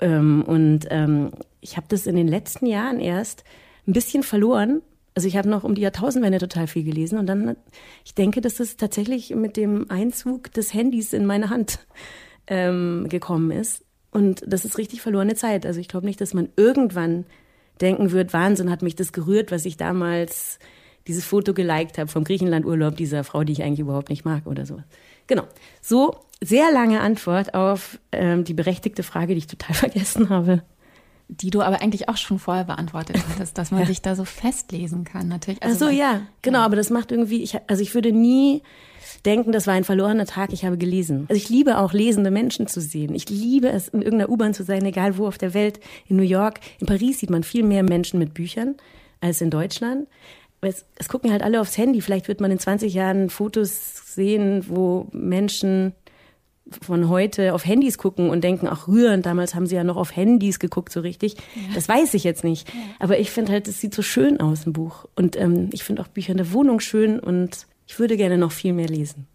Ähm, 0.00 0.42
und 0.46 0.86
ähm, 0.90 1.30
ich 1.60 1.76
habe 1.76 1.86
das 1.88 2.06
in 2.06 2.16
den 2.16 2.28
letzten 2.28 2.66
Jahren 2.66 3.00
erst 3.00 3.44
ein 3.86 3.92
bisschen 3.92 4.22
verloren. 4.22 4.82
Also 5.14 5.28
ich 5.28 5.36
habe 5.36 5.48
noch 5.48 5.64
um 5.64 5.74
die 5.74 5.82
Jahrtausendwende 5.82 6.38
total 6.38 6.66
viel 6.66 6.84
gelesen 6.84 7.18
und 7.18 7.26
dann, 7.26 7.56
ich 8.04 8.14
denke, 8.14 8.40
dass 8.40 8.56
das 8.56 8.76
tatsächlich 8.76 9.34
mit 9.34 9.56
dem 9.56 9.88
Einzug 9.88 10.52
des 10.52 10.74
Handys 10.74 11.12
in 11.12 11.24
meine 11.24 11.50
Hand 11.50 11.78
ähm, 12.46 13.06
gekommen 13.08 13.50
ist. 13.50 13.84
Und 14.10 14.42
das 14.46 14.64
ist 14.64 14.78
richtig 14.78 15.02
verlorene 15.02 15.34
Zeit. 15.34 15.66
Also 15.66 15.80
ich 15.80 15.88
glaube 15.88 16.06
nicht, 16.06 16.20
dass 16.20 16.34
man 16.34 16.48
irgendwann 16.56 17.26
denken 17.80 18.12
wird, 18.12 18.32
Wahnsinn 18.32 18.70
hat 18.70 18.82
mich 18.82 18.94
das 18.94 19.12
gerührt, 19.12 19.50
was 19.50 19.64
ich 19.64 19.76
damals 19.76 20.58
dieses 21.06 21.24
Foto 21.24 21.52
geliked 21.52 21.98
habe 21.98 22.08
vom 22.08 22.24
Griechenlandurlaub 22.24 22.96
dieser 22.96 23.24
Frau, 23.24 23.44
die 23.44 23.52
ich 23.52 23.62
eigentlich 23.62 23.80
überhaupt 23.80 24.08
nicht 24.08 24.24
mag 24.24 24.46
oder 24.46 24.66
so. 24.66 24.80
Genau. 25.26 25.44
So 25.82 26.16
sehr 26.40 26.72
lange 26.72 27.00
Antwort 27.00 27.54
auf 27.54 27.98
ähm, 28.12 28.44
die 28.44 28.54
berechtigte 28.54 29.02
Frage, 29.02 29.34
die 29.34 29.38
ich 29.38 29.46
total 29.46 29.74
vergessen 29.74 30.28
habe. 30.28 30.62
Die 31.28 31.50
du 31.50 31.62
aber 31.62 31.80
eigentlich 31.80 32.08
auch 32.08 32.18
schon 32.18 32.38
vorher 32.38 32.64
beantwortet 32.64 33.16
hattest, 33.28 33.56
dass 33.58 33.70
man 33.70 33.80
ja. 33.80 33.86
sich 33.86 34.02
da 34.02 34.14
so 34.14 34.24
festlesen 34.24 35.04
kann, 35.04 35.28
natürlich. 35.28 35.62
Also 35.62 35.86
Ach 35.86 35.90
so, 35.90 35.96
ja, 35.96 36.22
genau, 36.42 36.58
ja. 36.58 36.64
aber 36.64 36.76
das 36.76 36.90
macht 36.90 37.12
irgendwie, 37.12 37.42
ich, 37.42 37.58
also 37.66 37.82
ich 37.82 37.94
würde 37.94 38.12
nie 38.12 38.62
denken, 39.24 39.52
das 39.52 39.66
war 39.66 39.74
ein 39.74 39.84
verlorener 39.84 40.26
Tag, 40.26 40.52
ich 40.52 40.64
habe 40.64 40.76
gelesen. 40.76 41.26
Also 41.28 41.40
ich 41.40 41.48
liebe 41.48 41.78
auch 41.78 41.92
lesende 41.92 42.30
Menschen 42.30 42.66
zu 42.66 42.80
sehen. 42.80 43.14
Ich 43.14 43.28
liebe 43.28 43.68
es, 43.68 43.88
in 43.88 44.02
irgendeiner 44.02 44.30
U-Bahn 44.30 44.54
zu 44.54 44.64
sein, 44.64 44.84
egal 44.84 45.18
wo 45.18 45.26
auf 45.26 45.38
der 45.38 45.54
Welt, 45.54 45.80
in 46.06 46.16
New 46.16 46.22
York. 46.22 46.60
In 46.80 46.86
Paris 46.86 47.20
sieht 47.20 47.30
man 47.30 47.42
viel 47.42 47.62
mehr 47.62 47.82
Menschen 47.82 48.18
mit 48.18 48.34
Büchern 48.34 48.76
als 49.20 49.40
in 49.40 49.50
Deutschland. 49.50 50.08
Es, 50.60 50.86
es 50.96 51.08
gucken 51.08 51.30
halt 51.30 51.42
alle 51.42 51.60
aufs 51.60 51.76
Handy. 51.76 52.00
Vielleicht 52.00 52.28
wird 52.28 52.40
man 52.40 52.50
in 52.50 52.58
20 52.58 52.92
Jahren 52.94 53.28
Fotos 53.28 54.14
sehen, 54.14 54.64
wo 54.68 55.08
Menschen 55.12 55.92
von 56.80 57.10
heute 57.10 57.52
auf 57.52 57.66
Handys 57.66 57.98
gucken 57.98 58.30
und 58.30 58.42
denken, 58.42 58.66
ach 58.70 58.88
rührend, 58.88 59.26
damals 59.26 59.54
haben 59.54 59.66
sie 59.66 59.74
ja 59.74 59.84
noch 59.84 59.96
auf 59.96 60.16
Handys 60.16 60.58
geguckt, 60.58 60.92
so 60.92 61.00
richtig. 61.00 61.34
Ja. 61.34 61.74
Das 61.74 61.88
weiß 61.88 62.14
ich 62.14 62.24
jetzt 62.24 62.42
nicht. 62.42 62.68
Ja. 62.68 62.80
Aber 63.00 63.18
ich 63.18 63.30
finde 63.30 63.52
halt, 63.52 63.68
es 63.68 63.80
sieht 63.80 63.94
so 63.94 64.00
schön 64.00 64.40
aus, 64.40 64.66
ein 64.66 64.72
Buch. 64.72 65.04
Und 65.14 65.36
ähm, 65.36 65.68
ich 65.72 65.84
finde 65.84 66.00
auch 66.00 66.08
Bücher 66.08 66.32
in 66.32 66.38
der 66.38 66.52
Wohnung 66.52 66.80
schön 66.80 67.20
und 67.20 67.66
ich 67.86 67.98
würde 67.98 68.16
gerne 68.16 68.38
noch 68.38 68.52
viel 68.52 68.72
mehr 68.72 68.88
lesen. 68.88 69.26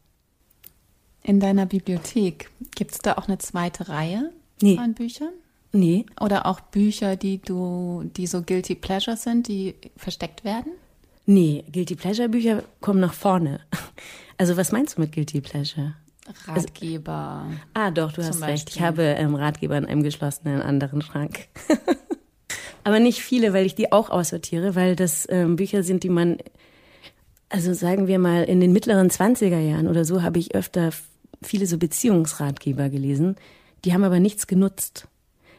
In 1.24 1.40
deiner 1.40 1.66
Bibliothek, 1.66 2.50
gibt 2.76 2.92
es 2.92 3.00
da 3.00 3.14
auch 3.14 3.28
eine 3.28 3.38
zweite 3.38 3.90
Reihe 3.90 4.32
nee. 4.62 4.76
von 4.78 4.94
Büchern? 4.94 5.34
Nee. 5.72 6.06
Oder 6.20 6.46
auch 6.46 6.60
Bücher, 6.60 7.16
die 7.16 7.40
du, 7.40 8.10
die 8.16 8.26
so 8.26 8.42
Guilty 8.42 8.76
Pleasure 8.76 9.18
sind, 9.18 9.48
die 9.48 9.76
versteckt 9.98 10.44
werden? 10.44 10.72
Nee, 11.26 11.64
Guilty 11.72 11.96
Pleasure 11.96 12.30
Bücher 12.30 12.64
kommen 12.82 13.00
nach 13.00 13.14
vorne. 13.14 13.62
Also 14.42 14.56
was 14.56 14.72
meinst 14.72 14.96
du 14.96 15.02
mit 15.02 15.12
Guilty 15.12 15.42
Pleasure? 15.42 15.96
Ratgeber. 16.46 17.44
Also, 17.46 17.60
ah, 17.74 17.92
doch, 17.92 18.14
du 18.14 18.22
hast 18.24 18.40
Beispiel. 18.40 18.50
recht. 18.50 18.70
Ich 18.70 18.82
habe 18.82 19.04
ähm, 19.04 19.36
Ratgeber 19.36 19.78
in 19.78 19.86
einem 19.86 20.02
geschlossenen 20.02 20.62
anderen 20.62 21.02
Schrank. 21.02 21.50
Aber 22.86 23.02
nicht 23.02 23.22
viele, 23.22 23.52
weil 23.52 23.66
ich 23.66 23.76
die 23.76 23.92
auch 23.92 24.10
aussortiere, 24.10 24.76
weil 24.76 24.96
das 24.96 25.28
ähm, 25.30 25.58
Bücher 25.58 25.84
sind, 25.84 26.04
die 26.04 26.10
man, 26.10 26.38
also 27.50 27.74
sagen 27.74 28.08
wir 28.08 28.20
mal, 28.20 28.44
in 28.44 28.60
den 28.60 28.72
mittleren 28.72 29.10
20er 29.10 29.60
Jahren 29.60 29.88
oder 29.88 30.06
so 30.06 30.22
habe 30.22 30.40
ich 30.40 30.56
öfter 30.56 30.92
viele 31.42 31.66
so 31.66 31.78
Beziehungsratgeber 31.78 32.90
gelesen. 32.90 33.36
Die 33.86 33.94
haben 33.94 34.04
aber 34.04 34.20
nichts 34.20 34.48
genutzt. 34.48 35.08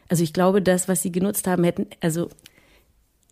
Also 0.07 0.23
ich 0.23 0.33
glaube, 0.33 0.61
das, 0.61 0.87
was 0.87 1.01
sie 1.01 1.11
genutzt 1.11 1.47
haben, 1.47 1.63
hätten, 1.63 1.87
also 2.01 2.29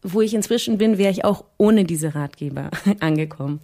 wo 0.02 0.22
ich 0.22 0.34
inzwischen 0.34 0.78
bin, 0.78 0.98
wäre 0.98 1.12
ich 1.12 1.26
auch 1.26 1.44
ohne 1.58 1.84
diese 1.84 2.16
Ratgeber 2.16 2.72
angekommen. 3.00 3.60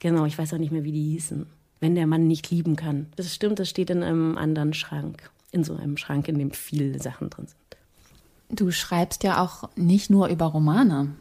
Genau, 0.00 0.26
ich 0.26 0.38
weiß 0.38 0.54
auch 0.54 0.58
nicht 0.58 0.72
mehr, 0.72 0.84
wie 0.84 0.92
die 0.92 1.10
hießen 1.12 1.46
wenn 1.80 1.94
der 1.94 2.06
Mann 2.06 2.26
nicht 2.26 2.50
lieben 2.50 2.76
kann. 2.76 3.06
Das 3.16 3.34
stimmt, 3.34 3.58
das 3.58 3.68
steht 3.68 3.90
in 3.90 4.02
einem 4.02 4.36
anderen 4.36 4.74
Schrank. 4.74 5.30
In 5.50 5.64
so 5.64 5.76
einem 5.76 5.96
Schrank, 5.96 6.28
in 6.28 6.38
dem 6.38 6.50
viele 6.50 7.00
Sachen 7.00 7.30
drin 7.30 7.46
sind. 7.46 8.58
Du 8.58 8.70
schreibst 8.70 9.24
ja 9.24 9.42
auch 9.42 9.68
nicht 9.76 10.10
nur 10.10 10.28
über 10.28 10.46
Romane 10.46 11.14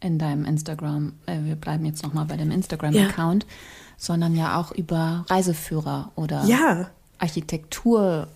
in 0.00 0.18
deinem 0.18 0.44
Instagram, 0.44 1.14
äh, 1.26 1.38
wir 1.42 1.56
bleiben 1.56 1.84
jetzt 1.84 2.02
nochmal 2.02 2.26
bei 2.26 2.36
dem 2.36 2.50
Instagram-Account, 2.50 3.44
ja. 3.44 3.48
sondern 3.96 4.34
ja 4.34 4.60
auch 4.60 4.72
über 4.72 5.24
Reiseführer 5.28 6.12
oder 6.14 6.44
ja. 6.44 6.90
Architektur. 7.18 8.28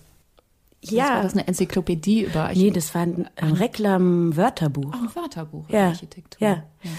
Ja. 0.83 1.09
war 1.09 1.23
das 1.23 1.33
eine 1.33 1.47
Enzyklopädie 1.47 2.23
über 2.23 2.43
Architektur? 2.45 2.63
Nee, 2.63 2.71
das 2.71 2.95
war 2.95 3.01
ein, 3.03 3.29
ein 3.35 3.53
Reklam-Wörterbuch. 3.53 4.93
Ein 4.93 5.15
Wörterbuch 5.15 5.69
ja. 5.69 5.79
über 5.79 5.89
Architektur. 5.89 6.47
Ja. 6.47 6.63
ja. 6.83 6.91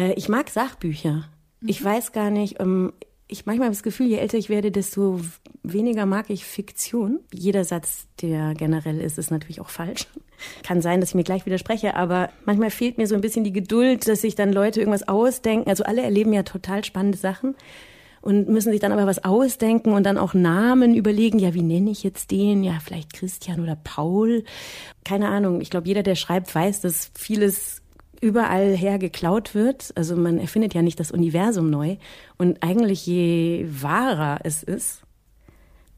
Äh, 0.00 0.12
ich 0.14 0.28
mag 0.28 0.50
Sachbücher. 0.50 1.28
Mhm. 1.60 1.68
Ich 1.68 1.82
weiß 1.82 2.12
gar 2.12 2.30
nicht, 2.30 2.60
um, 2.60 2.92
ich 3.26 3.46
manchmal 3.46 3.66
habe 3.66 3.74
das 3.74 3.82
Gefühl, 3.82 4.08
je 4.08 4.16
älter 4.16 4.36
ich 4.36 4.48
werde, 4.50 4.70
desto 4.70 5.20
weniger 5.62 6.06
mag 6.06 6.30
ich 6.30 6.44
Fiktion. 6.44 7.20
Jeder 7.32 7.64
Satz, 7.64 8.06
der 8.22 8.54
generell 8.54 9.00
ist, 9.00 9.18
ist 9.18 9.30
natürlich 9.30 9.60
auch 9.60 9.68
falsch. 9.68 10.06
Kann 10.62 10.80
sein, 10.80 11.00
dass 11.00 11.10
ich 11.10 11.14
mir 11.14 11.24
gleich 11.24 11.46
widerspreche, 11.46 11.94
aber 11.96 12.30
manchmal 12.46 12.70
fehlt 12.70 12.98
mir 12.98 13.06
so 13.06 13.14
ein 13.14 13.20
bisschen 13.20 13.44
die 13.44 13.52
Geduld, 13.52 14.08
dass 14.08 14.22
sich 14.22 14.34
dann 14.34 14.52
Leute 14.52 14.80
irgendwas 14.80 15.06
ausdenken. 15.06 15.68
Also 15.68 15.84
alle 15.84 16.02
erleben 16.02 16.32
ja 16.32 16.42
total 16.42 16.84
spannende 16.84 17.18
Sachen 17.18 17.54
und 18.22 18.48
müssen 18.48 18.70
sich 18.70 18.80
dann 18.80 18.92
aber 18.92 19.06
was 19.06 19.24
ausdenken 19.24 19.92
und 19.92 20.04
dann 20.04 20.18
auch 20.18 20.34
Namen 20.34 20.94
überlegen. 20.94 21.38
Ja, 21.38 21.54
wie 21.54 21.62
nenne 21.62 21.90
ich 21.90 22.02
jetzt 22.02 22.30
den? 22.30 22.62
Ja, 22.62 22.78
vielleicht 22.82 23.12
Christian 23.12 23.60
oder 23.60 23.76
Paul. 23.76 24.44
Keine 25.04 25.28
Ahnung. 25.28 25.60
Ich 25.60 25.70
glaube, 25.70 25.88
jeder, 25.88 26.02
der 26.02 26.14
schreibt, 26.14 26.54
weiß, 26.54 26.80
dass 26.80 27.10
vieles 27.14 27.82
überall 28.20 28.76
her 28.76 28.98
geklaut 28.98 29.54
wird. 29.54 29.92
Also 29.96 30.16
man 30.16 30.38
erfindet 30.38 30.74
ja 30.74 30.82
nicht 30.82 31.00
das 31.00 31.10
Universum 31.10 31.70
neu. 31.70 31.96
Und 32.36 32.62
eigentlich 32.62 33.06
je 33.06 33.66
wahrer 33.70 34.40
es 34.44 34.62
ist, 34.62 34.99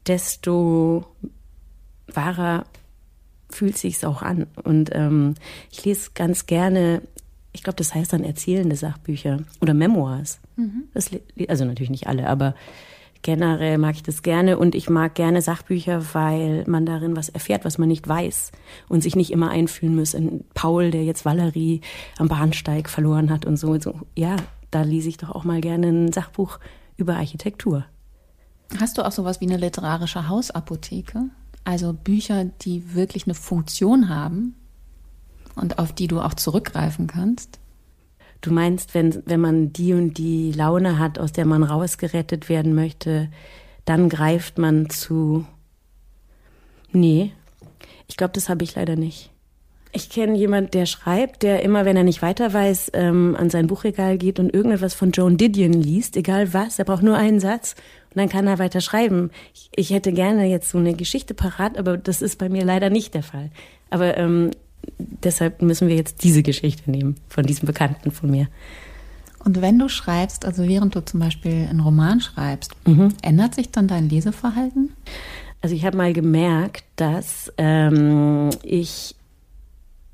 desto 0.07 1.05
wahrer 2.07 2.65
fühlt 3.49 3.77
sich's 3.77 4.03
auch 4.03 4.21
an. 4.21 4.47
Und 4.63 4.89
ähm, 4.93 5.35
ich 5.71 5.85
lese 5.85 6.11
ganz 6.13 6.45
gerne, 6.45 7.01
ich 7.51 7.63
glaube, 7.63 7.77
das 7.77 7.93
heißt 7.93 8.13
dann 8.13 8.23
erzählende 8.23 8.75
Sachbücher 8.75 9.39
oder 9.61 9.73
Memoirs. 9.73 10.39
Mhm. 10.55 10.83
Das, 10.93 11.11
also 11.47 11.65
natürlich 11.65 11.91
nicht 11.91 12.07
alle, 12.07 12.27
aber 12.27 12.55
generell 13.21 13.77
mag 13.77 13.95
ich 13.95 14.03
das 14.03 14.21
gerne 14.21 14.57
und 14.57 14.75
ich 14.75 14.89
mag 14.89 15.15
gerne 15.15 15.41
Sachbücher, 15.41 16.03
weil 16.13 16.65
man 16.67 16.85
darin 16.85 17.15
was 17.15 17.29
erfährt, 17.29 17.63
was 17.63 17.77
man 17.77 17.87
nicht 17.87 18.07
weiß 18.07 18.51
und 18.89 19.01
sich 19.01 19.15
nicht 19.15 19.31
immer 19.31 19.49
einfühlen 19.49 19.95
muss 19.95 20.13
in 20.13 20.43
Paul, 20.53 20.91
der 20.91 21.05
jetzt 21.05 21.23
Valerie 21.25 21.81
am 22.17 22.27
Bahnsteig 22.27 22.89
verloren 22.89 23.29
hat 23.29 23.45
und 23.45 23.57
so. 23.57 23.71
Und 23.71 23.81
so. 23.81 23.95
Ja, 24.15 24.35
da 24.71 24.81
lese 24.81 25.09
ich 25.09 25.17
doch 25.17 25.31
auch 25.31 25.45
mal 25.45 25.61
gerne 25.61 25.87
ein 25.87 26.11
Sachbuch 26.11 26.59
über 26.97 27.15
Architektur. 27.15 27.85
Hast 28.79 28.97
du 28.97 29.05
auch 29.05 29.11
sowas 29.11 29.41
wie 29.41 29.45
eine 29.45 29.57
literarische 29.57 30.27
Hausapotheke? 30.27 31.29
Also 31.63 31.93
Bücher, 31.93 32.45
die 32.45 32.93
wirklich 32.93 33.25
eine 33.25 33.35
Funktion 33.35 34.09
haben 34.09 34.55
und 35.55 35.79
auf 35.79 35.93
die 35.93 36.07
du 36.07 36.21
auch 36.21 36.33
zurückgreifen 36.33 37.07
kannst? 37.07 37.59
Du 38.41 38.51
meinst, 38.51 38.93
wenn, 38.93 39.23
wenn 39.25 39.39
man 39.39 39.71
die 39.71 39.93
und 39.93 40.17
die 40.17 40.51
Laune 40.51 40.99
hat, 40.99 41.17
aus 41.17 41.31
der 41.31 41.45
man 41.45 41.63
rausgerettet 41.63 42.49
werden 42.49 42.75
möchte, 42.75 43.29
dann 43.85 44.09
greift 44.09 44.57
man 44.57 44.89
zu. 44.89 45.45
Nee, 46.91 47.31
ich 48.07 48.17
glaube, 48.17 48.33
das 48.33 48.49
habe 48.49 48.63
ich 48.63 48.75
leider 48.75 48.95
nicht. 48.95 49.32
Ich 49.95 50.09
kenne 50.09 50.35
jemanden, 50.35 50.71
der 50.71 50.87
schreibt, 50.87 51.43
der 51.43 51.61
immer, 51.61 51.85
wenn 51.85 51.95
er 51.95 52.03
nicht 52.03 52.23
weiter 52.23 52.51
weiß, 52.51 52.91
ähm, 52.93 53.35
an 53.39 53.51
sein 53.51 53.67
Buchregal 53.67 54.17
geht 54.17 54.39
und 54.39 54.51
irgendetwas 54.51 54.95
von 54.95 55.11
Joan 55.11 55.37
Didion 55.37 55.73
liest, 55.73 56.17
egal 56.17 56.51
was, 56.53 56.79
er 56.79 56.85
braucht 56.85 57.03
nur 57.03 57.15
einen 57.15 57.39
Satz 57.39 57.75
und 58.09 58.17
dann 58.17 58.29
kann 58.29 58.47
er 58.47 58.57
weiter 58.57 58.81
schreiben. 58.81 59.29
Ich, 59.53 59.69
ich 59.75 59.89
hätte 59.91 60.11
gerne 60.11 60.47
jetzt 60.47 60.69
so 60.69 60.79
eine 60.79 60.95
Geschichte 60.95 61.35
parat, 61.35 61.77
aber 61.77 61.97
das 61.97 62.23
ist 62.23 62.39
bei 62.39 62.49
mir 62.49 62.65
leider 62.65 62.89
nicht 62.89 63.13
der 63.13 63.21
Fall. 63.21 63.51
Aber 63.91 64.17
ähm, 64.17 64.49
deshalb 64.97 65.61
müssen 65.61 65.87
wir 65.87 65.95
jetzt 65.95 66.23
diese 66.23 66.41
Geschichte 66.41 66.89
nehmen 66.89 67.17
von 67.29 67.45
diesem 67.45 67.67
Bekannten 67.67 68.09
von 68.09 68.31
mir. 68.31 68.47
Und 69.43 69.61
wenn 69.61 69.77
du 69.77 69.89
schreibst, 69.89 70.45
also 70.45 70.67
während 70.67 70.95
du 70.95 71.03
zum 71.03 71.19
Beispiel 71.19 71.67
einen 71.69 71.81
Roman 71.81 72.21
schreibst, 72.21 72.71
mhm. 72.87 73.09
ändert 73.21 73.55
sich 73.55 73.71
dann 73.71 73.87
dein 73.87 74.09
Leseverhalten? 74.09 74.93
Also 75.61 75.75
ich 75.75 75.85
habe 75.85 75.97
mal 75.97 76.13
gemerkt, 76.13 76.83
dass 76.95 77.51
ähm, 77.57 78.49
ich, 78.63 79.15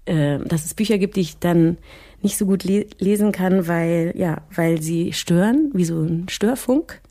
äh, 0.10 0.40
dass 0.40 0.66
es 0.66 0.74
Bücher 0.74 0.98
gibt, 0.98 1.16
die 1.16 1.22
ich 1.22 1.40
dann 1.40 1.78
nicht 2.22 2.38
so 2.38 2.46
gut 2.46 2.64
le 2.64 2.86
lesen 3.00 3.32
kann, 3.32 3.68
weil 3.68 4.14
ja, 4.16 4.42
weil 4.54 4.82
sie 4.82 5.14
stören, 5.14 5.72
wie 5.74 5.86
so 5.86 6.02
ein 6.02 6.28
Störfunk. 6.30 7.02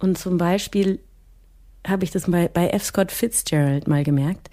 Und 0.00 0.18
zum 0.18 0.38
Beispiel 0.38 0.98
habe 1.86 2.04
ich 2.04 2.10
das 2.10 2.30
bei, 2.30 2.48
bei 2.48 2.68
F. 2.70 2.84
Scott 2.84 3.12
Fitzgerald 3.12 3.86
mal 3.86 4.02
gemerkt 4.02 4.50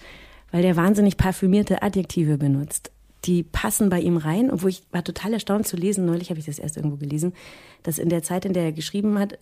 weil 0.50 0.62
der 0.62 0.76
wahnsinnig 0.76 1.16
parfümierte 1.16 1.82
Adjektive 1.82 2.38
benutzt. 2.38 2.90
Die 3.24 3.42
passen 3.42 3.90
bei 3.90 4.00
ihm 4.00 4.16
rein, 4.16 4.50
obwohl 4.50 4.70
ich 4.70 4.82
war 4.92 5.04
total 5.04 5.34
erstaunt 5.34 5.66
zu 5.66 5.76
lesen, 5.76 6.06
neulich 6.06 6.30
habe 6.30 6.40
ich 6.40 6.46
das 6.46 6.58
erst 6.58 6.76
irgendwo 6.76 6.96
gelesen, 6.96 7.34
dass 7.82 7.98
in 7.98 8.08
der 8.08 8.22
Zeit, 8.22 8.44
in 8.44 8.54
der 8.54 8.64
er 8.64 8.72
geschrieben 8.72 9.18
hat, 9.18 9.38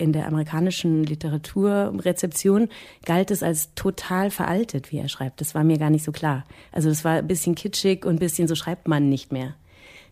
in 0.00 0.12
der 0.12 0.26
amerikanischen 0.26 1.04
Literaturrezeption 1.04 2.68
galt 3.04 3.30
es 3.30 3.42
als 3.42 3.74
total 3.74 4.30
veraltet, 4.30 4.90
wie 4.90 4.98
er 4.98 5.08
schreibt. 5.08 5.40
Das 5.40 5.54
war 5.54 5.62
mir 5.62 5.78
gar 5.78 5.90
nicht 5.90 6.04
so 6.04 6.12
klar. 6.12 6.44
Also 6.72 6.88
es 6.88 7.04
war 7.04 7.16
ein 7.16 7.26
bisschen 7.26 7.54
kitschig 7.54 8.04
und 8.06 8.16
ein 8.16 8.18
bisschen 8.18 8.48
so 8.48 8.54
schreibt 8.54 8.88
man 8.88 9.08
nicht 9.08 9.30
mehr. 9.30 9.54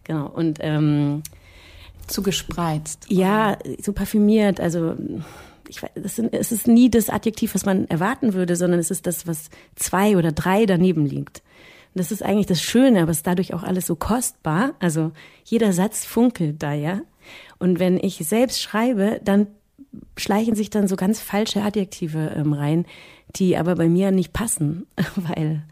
Genau. 0.04 0.26
Und 0.26 0.58
ähm, 0.60 1.22
zu 2.06 2.22
gespreizt. 2.22 3.06
Ja, 3.08 3.58
so 3.80 3.92
parfümiert. 3.92 4.60
Also 4.60 4.94
ich 5.68 5.82
weiß, 5.82 5.90
das 5.94 6.16
sind, 6.16 6.34
es 6.34 6.52
ist 6.52 6.66
nie 6.66 6.90
das 6.90 7.10
Adjektiv, 7.10 7.54
was 7.54 7.64
man 7.64 7.86
erwarten 7.88 8.34
würde, 8.34 8.56
sondern 8.56 8.80
es 8.80 8.90
ist 8.90 9.06
das, 9.06 9.26
was 9.26 9.50
zwei 9.76 10.16
oder 10.16 10.32
drei 10.32 10.66
daneben 10.66 11.06
liegt. 11.06 11.42
Und 11.94 12.00
das 12.00 12.12
ist 12.12 12.22
eigentlich 12.22 12.46
das 12.46 12.62
Schöne, 12.62 13.02
aber 13.02 13.10
es 13.10 13.18
ist 13.18 13.26
dadurch 13.26 13.54
auch 13.54 13.62
alles 13.62 13.86
so 13.86 13.96
kostbar. 13.96 14.74
Also 14.80 15.12
jeder 15.44 15.72
Satz 15.72 16.04
funkelt 16.04 16.62
da, 16.62 16.72
ja. 16.72 17.00
Und 17.58 17.78
wenn 17.78 17.98
ich 17.98 18.16
selbst 18.16 18.60
schreibe, 18.62 19.20
dann 19.24 19.46
schleichen 20.16 20.54
sich 20.54 20.70
dann 20.70 20.88
so 20.88 20.96
ganz 20.96 21.20
falsche 21.20 21.62
Adjektive 21.62 22.34
ähm, 22.36 22.52
rein, 22.52 22.86
die 23.36 23.56
aber 23.56 23.76
bei 23.76 23.88
mir 23.88 24.10
nicht 24.10 24.32
passen, 24.32 24.86
weil 25.16 25.62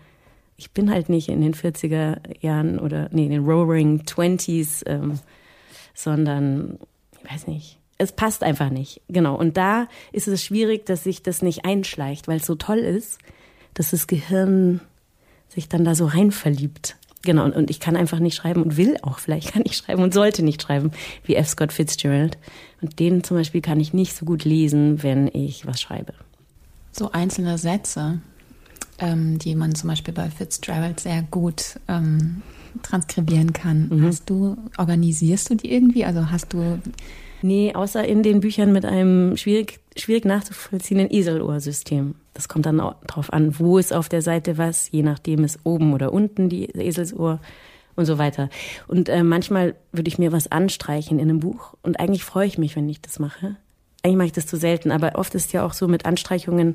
ich 0.56 0.70
bin 0.70 0.90
halt 0.90 1.08
nicht 1.08 1.28
in 1.28 1.40
den 1.40 1.54
40er 1.54 2.18
Jahren 2.40 2.78
oder 2.78 3.08
nee, 3.12 3.26
in 3.26 3.30
den 3.30 3.44
Roaring 3.44 4.04
Twenties, 4.06 4.82
ähm, 4.86 5.18
sondern 5.94 6.78
ich 7.22 7.30
weiß 7.30 7.46
nicht. 7.46 7.78
Es 7.98 8.12
passt 8.12 8.42
einfach 8.42 8.70
nicht. 8.70 9.00
Genau. 9.08 9.36
Und 9.36 9.56
da 9.56 9.88
ist 10.12 10.28
es 10.28 10.44
schwierig, 10.44 10.84
dass 10.84 11.04
sich 11.04 11.22
das 11.22 11.42
nicht 11.42 11.64
einschleicht, 11.64 12.28
weil 12.28 12.38
es 12.38 12.46
so 12.46 12.54
toll 12.54 12.78
ist, 12.78 13.18
dass 13.74 13.90
das 13.90 14.06
Gehirn 14.06 14.80
sich 15.48 15.68
dann 15.68 15.84
da 15.84 15.94
so 15.94 16.06
rein 16.06 16.30
verliebt. 16.30 16.96
Genau, 17.26 17.44
und, 17.44 17.70
ich 17.70 17.80
kann 17.80 17.96
einfach 17.96 18.20
nicht 18.20 18.36
schreiben 18.36 18.62
und 18.62 18.76
will 18.76 18.96
auch 19.02 19.18
vielleicht 19.18 19.52
kann 19.52 19.62
ich 19.64 19.76
schreiben 19.76 20.00
und 20.00 20.14
sollte 20.14 20.44
nicht 20.44 20.62
schreiben, 20.62 20.92
wie 21.24 21.34
F. 21.34 21.48
Scott 21.48 21.72
Fitzgerald. 21.72 22.38
Und 22.80 23.00
den 23.00 23.24
zum 23.24 23.36
Beispiel 23.36 23.60
kann 23.60 23.80
ich 23.80 23.92
nicht 23.92 24.14
so 24.14 24.24
gut 24.24 24.44
lesen, 24.44 25.02
wenn 25.02 25.26
ich 25.26 25.66
was 25.66 25.80
schreibe. 25.80 26.14
So 26.92 27.10
einzelne 27.10 27.58
Sätze, 27.58 28.20
ähm, 29.00 29.40
die 29.40 29.56
man 29.56 29.74
zum 29.74 29.90
Beispiel 29.90 30.14
bei 30.14 30.30
Fitzgerald 30.30 31.00
sehr 31.00 31.22
gut 31.22 31.80
ähm, 31.88 32.42
transkribieren 32.84 33.52
kann. 33.52 33.88
Mhm. 33.88 34.04
Hast 34.04 34.30
du, 34.30 34.56
organisierst 34.78 35.50
du 35.50 35.56
die 35.56 35.72
irgendwie? 35.72 36.04
Also 36.04 36.30
hast 36.30 36.52
du 36.52 36.78
Nee, 37.46 37.74
außer 37.76 38.04
in 38.04 38.24
den 38.24 38.40
Büchern 38.40 38.72
mit 38.72 38.84
einem 38.84 39.36
schwierig, 39.36 39.78
schwierig 39.96 40.24
nachzuvollziehenden 40.24 41.08
Eselohrsystem. 41.12 42.16
Das 42.34 42.48
kommt 42.48 42.66
dann 42.66 42.78
drauf 43.06 43.32
an, 43.32 43.56
wo 43.60 43.78
ist 43.78 43.92
auf 43.92 44.08
der 44.08 44.20
Seite 44.20 44.58
was, 44.58 44.90
je 44.90 45.04
nachdem 45.04 45.44
ist 45.44 45.60
oben 45.62 45.94
oder 45.94 46.12
unten 46.12 46.48
die 46.48 46.64
Eselsohr 46.64 47.38
und 47.94 48.04
so 48.04 48.18
weiter. 48.18 48.50
Und 48.88 49.08
äh, 49.08 49.22
manchmal 49.22 49.76
würde 49.92 50.08
ich 50.08 50.18
mir 50.18 50.32
was 50.32 50.50
anstreichen 50.50 51.20
in 51.20 51.30
einem 51.30 51.38
Buch 51.38 51.74
und 51.82 52.00
eigentlich 52.00 52.24
freue 52.24 52.48
ich 52.48 52.58
mich, 52.58 52.74
wenn 52.74 52.88
ich 52.88 53.00
das 53.00 53.20
mache. 53.20 53.54
Eigentlich 54.02 54.16
mache 54.16 54.26
ich 54.26 54.32
das 54.32 54.48
zu 54.48 54.56
selten, 54.56 54.90
aber 54.90 55.12
oft 55.14 55.32
ist 55.36 55.52
ja 55.52 55.64
auch 55.64 55.72
so 55.72 55.86
mit 55.86 56.04
Anstreichungen, 56.04 56.74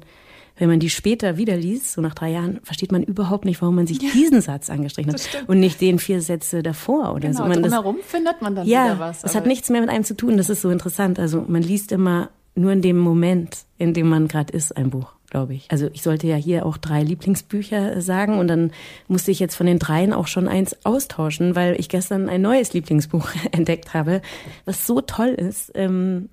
wenn 0.61 0.69
man 0.69 0.79
die 0.79 0.91
später 0.91 1.37
wieder 1.37 1.57
liest, 1.57 1.93
so 1.93 2.01
nach 2.01 2.13
drei 2.13 2.29
Jahren, 2.29 2.59
versteht 2.61 2.91
man 2.91 3.01
überhaupt 3.01 3.45
nicht, 3.45 3.63
warum 3.63 3.73
man 3.73 3.87
sich 3.87 3.99
ja, 3.99 4.09
diesen 4.13 4.41
Satz 4.41 4.69
angestrichen 4.69 5.11
hat 5.11 5.27
und 5.47 5.59
nicht 5.59 5.81
den 5.81 5.97
vier 5.97 6.21
Sätze 6.21 6.61
davor 6.61 7.15
oder 7.15 7.29
genau, 7.29 7.41
so. 7.41 7.49
Man 7.49 7.63
drumherum 7.63 7.97
das, 7.97 8.05
findet 8.05 8.43
man 8.43 8.55
dann 8.55 8.67
ja, 8.67 8.85
wieder 8.85 8.99
was. 8.99 9.23
Es 9.23 9.33
hat 9.33 9.47
nichts 9.47 9.71
mehr 9.71 9.81
mit 9.81 9.89
einem 9.89 10.03
zu 10.03 10.15
tun, 10.15 10.37
das 10.37 10.51
ist 10.51 10.61
so 10.61 10.69
interessant. 10.69 11.17
Also 11.17 11.43
man 11.47 11.63
liest 11.63 11.91
immer 11.91 12.29
nur 12.53 12.71
in 12.73 12.83
dem 12.83 12.99
Moment, 12.99 13.65
in 13.79 13.95
dem 13.95 14.07
man 14.07 14.27
gerade 14.27 14.53
ist, 14.53 14.77
ein 14.77 14.91
Buch 14.91 15.13
glaube 15.31 15.53
ich. 15.53 15.65
Also 15.71 15.89
ich 15.93 16.03
sollte 16.03 16.27
ja 16.27 16.35
hier 16.35 16.65
auch 16.65 16.77
drei 16.77 17.01
Lieblingsbücher 17.03 18.01
sagen 18.01 18.37
und 18.37 18.49
dann 18.49 18.71
musste 19.07 19.31
ich 19.31 19.39
jetzt 19.39 19.55
von 19.55 19.65
den 19.65 19.79
dreien 19.79 20.11
auch 20.11 20.27
schon 20.27 20.49
eins 20.49 20.75
austauschen, 20.85 21.55
weil 21.55 21.79
ich 21.79 21.87
gestern 21.87 22.27
ein 22.27 22.41
neues 22.41 22.73
Lieblingsbuch 22.73 23.29
entdeckt 23.51 23.93
habe, 23.93 24.21
was 24.65 24.85
so 24.85 24.99
toll 24.99 25.29
ist. 25.29 25.71
Ähm, 25.73 26.27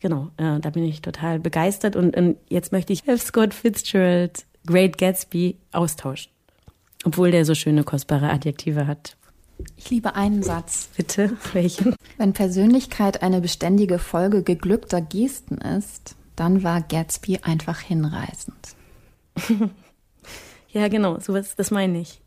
genau, 0.00 0.30
äh, 0.36 0.60
da 0.60 0.70
bin 0.70 0.84
ich 0.84 1.02
total 1.02 1.38
begeistert 1.38 1.96
und, 1.96 2.16
und 2.16 2.36
jetzt 2.48 2.72
möchte 2.72 2.92
ich 2.92 3.06
F. 3.06 3.22
Scott 3.22 3.54
Fitzgerald 3.54 4.44
Great 4.66 4.98
Gatsby 4.98 5.56
austauschen. 5.72 6.30
Obwohl 7.04 7.30
der 7.30 7.44
so 7.44 7.54
schöne, 7.54 7.84
kostbare 7.84 8.30
Adjektive 8.30 8.86
hat. 8.86 9.16
Ich 9.76 9.90
liebe 9.90 10.14
einen 10.14 10.42
Satz. 10.42 10.90
Bitte, 10.96 11.36
welchen? 11.52 11.94
Wenn 12.16 12.32
Persönlichkeit 12.32 13.22
eine 13.22 13.40
beständige 13.40 13.98
Folge 13.98 14.42
geglückter 14.42 15.00
Gesten 15.00 15.58
ist, 15.58 16.16
dann 16.36 16.62
war 16.62 16.80
Gatsby 16.82 17.38
einfach 17.42 17.80
hinreißend. 17.80 18.76
ja, 20.68 20.88
genau, 20.88 21.18
sowas, 21.20 21.56
das 21.56 21.70
meine 21.70 22.00
ich. 22.00 22.20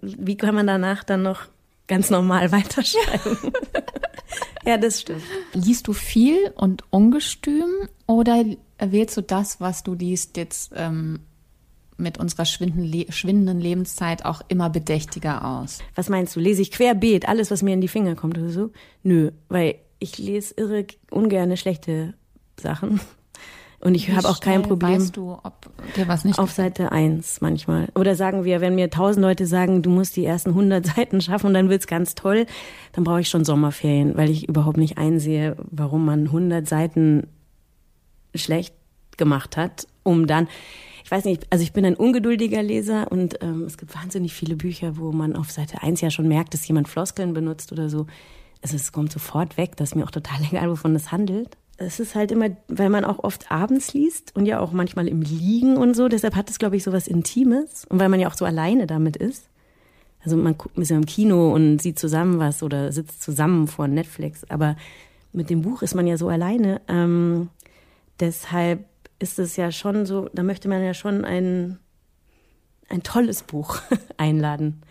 Wie 0.00 0.36
kann 0.36 0.54
man 0.54 0.66
danach 0.66 1.04
dann 1.04 1.22
noch 1.22 1.46
ganz 1.86 2.10
normal 2.10 2.52
weiterschreiben? 2.52 3.36
Ja, 4.64 4.78
das 4.78 5.00
stimmt. 5.00 5.22
Liest 5.54 5.88
du 5.88 5.92
viel 5.92 6.52
und 6.56 6.84
ungestüm 6.90 7.88
oder 8.06 8.44
wählst 8.78 9.16
du 9.16 9.22
das, 9.22 9.60
was 9.60 9.82
du 9.82 9.94
liest, 9.94 10.36
jetzt 10.36 10.72
ähm, 10.76 11.20
mit 11.96 12.18
unserer 12.18 12.44
schwindenden 12.44 13.60
Lebenszeit 13.60 14.24
auch 14.24 14.42
immer 14.48 14.70
bedächtiger 14.70 15.44
aus? 15.44 15.80
Was 15.94 16.08
meinst 16.08 16.36
du? 16.36 16.40
Lese 16.40 16.62
ich 16.62 16.70
querbeet 16.70 17.28
alles, 17.28 17.50
was 17.50 17.62
mir 17.62 17.74
in 17.74 17.80
die 17.80 17.88
Finger 17.88 18.14
kommt 18.14 18.38
oder 18.38 18.50
so? 18.50 18.70
Nö, 19.02 19.32
weil 19.48 19.76
ich 19.98 20.18
lese 20.18 20.54
irre 20.56 20.86
ungerne 21.10 21.56
schlechte 21.56 22.14
Sachen. 22.60 23.00
Und 23.82 23.96
ich 23.96 24.10
habe 24.10 24.28
auch 24.28 24.38
kein 24.38 24.62
Problem. 24.62 25.00
Weißt 25.00 25.16
du, 25.16 25.32
ob 25.42 25.54
dir 25.96 26.06
was 26.06 26.24
nicht 26.24 26.38
Auf? 26.38 26.52
Seite 26.52 26.92
eins 26.92 27.40
manchmal. 27.40 27.88
Oder 27.96 28.14
sagen 28.14 28.44
wir, 28.44 28.60
wenn 28.60 28.76
mir 28.76 28.90
tausend 28.90 29.22
Leute 29.22 29.44
sagen, 29.44 29.82
du 29.82 29.90
musst 29.90 30.14
die 30.14 30.24
ersten 30.24 30.54
hundert 30.54 30.86
Seiten 30.96 31.20
schaffen 31.20 31.48
und 31.48 31.54
dann 31.54 31.68
wird's 31.68 31.88
ganz 31.88 32.14
toll, 32.14 32.46
dann 32.92 33.02
brauche 33.02 33.20
ich 33.20 33.28
schon 33.28 33.44
Sommerferien, 33.44 34.16
weil 34.16 34.30
ich 34.30 34.48
überhaupt 34.48 34.76
nicht 34.76 34.98
einsehe, 34.98 35.56
warum 35.68 36.04
man 36.04 36.30
hundert 36.30 36.68
Seiten 36.68 37.26
schlecht 38.36 38.74
gemacht 39.16 39.56
hat, 39.56 39.88
um 40.04 40.28
dann, 40.28 40.46
ich 41.04 41.10
weiß 41.10 41.24
nicht, 41.24 41.48
also 41.50 41.64
ich 41.64 41.72
bin 41.72 41.84
ein 41.84 41.96
ungeduldiger 41.96 42.62
Leser 42.62 43.10
und 43.10 43.42
ähm, 43.42 43.64
es 43.64 43.76
gibt 43.78 43.96
wahnsinnig 43.96 44.32
viele 44.32 44.54
Bücher, 44.54 44.96
wo 44.96 45.10
man 45.10 45.34
auf 45.34 45.50
Seite 45.50 45.82
eins 45.82 46.00
ja 46.00 46.10
schon 46.10 46.28
merkt, 46.28 46.54
dass 46.54 46.66
jemand 46.68 46.86
Floskeln 46.86 47.34
benutzt 47.34 47.72
oder 47.72 47.88
so. 47.88 48.06
Also 48.62 48.76
es 48.76 48.92
kommt 48.92 49.10
sofort 49.10 49.56
weg, 49.56 49.76
das 49.76 49.90
ist 49.90 49.96
mir 49.96 50.04
auch 50.04 50.12
total 50.12 50.40
egal, 50.50 50.70
wovon 50.70 50.94
es 50.94 51.10
handelt 51.10 51.56
es 51.84 52.00
ist 52.00 52.14
halt 52.14 52.32
immer, 52.32 52.50
weil 52.68 52.90
man 52.90 53.04
auch 53.04 53.18
oft 53.22 53.50
abends 53.50 53.94
liest 53.94 54.34
und 54.36 54.46
ja 54.46 54.60
auch 54.60 54.72
manchmal 54.72 55.08
im 55.08 55.22
Liegen 55.22 55.76
und 55.76 55.94
so. 55.94 56.08
Deshalb 56.08 56.34
hat 56.34 56.50
es, 56.50 56.58
glaube 56.58 56.76
ich, 56.76 56.82
so 56.82 56.92
was 56.92 57.06
Intimes. 57.06 57.84
Und 57.86 57.98
weil 57.98 58.08
man 58.08 58.20
ja 58.20 58.28
auch 58.28 58.34
so 58.34 58.44
alleine 58.44 58.86
damit 58.86 59.16
ist. 59.16 59.48
Also 60.24 60.36
man 60.36 60.56
ist 60.76 60.90
ja 60.90 60.96
im 60.96 61.06
Kino 61.06 61.52
und 61.52 61.80
sieht 61.80 61.98
zusammen 61.98 62.38
was 62.38 62.62
oder 62.62 62.92
sitzt 62.92 63.22
zusammen 63.22 63.66
vor 63.66 63.88
Netflix. 63.88 64.44
Aber 64.50 64.76
mit 65.32 65.50
dem 65.50 65.62
Buch 65.62 65.82
ist 65.82 65.94
man 65.94 66.06
ja 66.06 66.16
so 66.16 66.28
alleine. 66.28 66.80
Ähm, 66.88 67.48
deshalb 68.20 68.84
ist 69.18 69.38
es 69.38 69.56
ja 69.56 69.72
schon 69.72 70.06
so, 70.06 70.28
da 70.32 70.42
möchte 70.42 70.68
man 70.68 70.82
ja 70.82 70.94
schon 70.94 71.24
ein, 71.24 71.78
ein 72.88 73.02
tolles 73.02 73.42
Buch 73.42 73.78
einladen. 74.16 74.82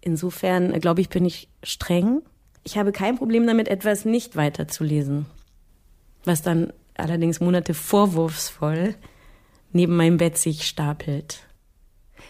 Insofern, 0.00 0.78
glaube 0.80 1.00
ich, 1.00 1.08
bin 1.08 1.24
ich 1.24 1.48
streng. 1.62 2.22
Ich 2.64 2.78
habe 2.78 2.92
kein 2.92 3.16
Problem 3.16 3.46
damit, 3.46 3.68
etwas 3.68 4.04
nicht 4.04 4.36
weiterzulesen 4.36 5.26
was 6.24 6.42
dann 6.42 6.72
allerdings 6.94 7.40
Monate 7.40 7.74
vorwurfsvoll 7.74 8.94
neben 9.72 9.96
meinem 9.96 10.18
Bett 10.18 10.38
sich 10.38 10.66
stapelt. 10.66 11.46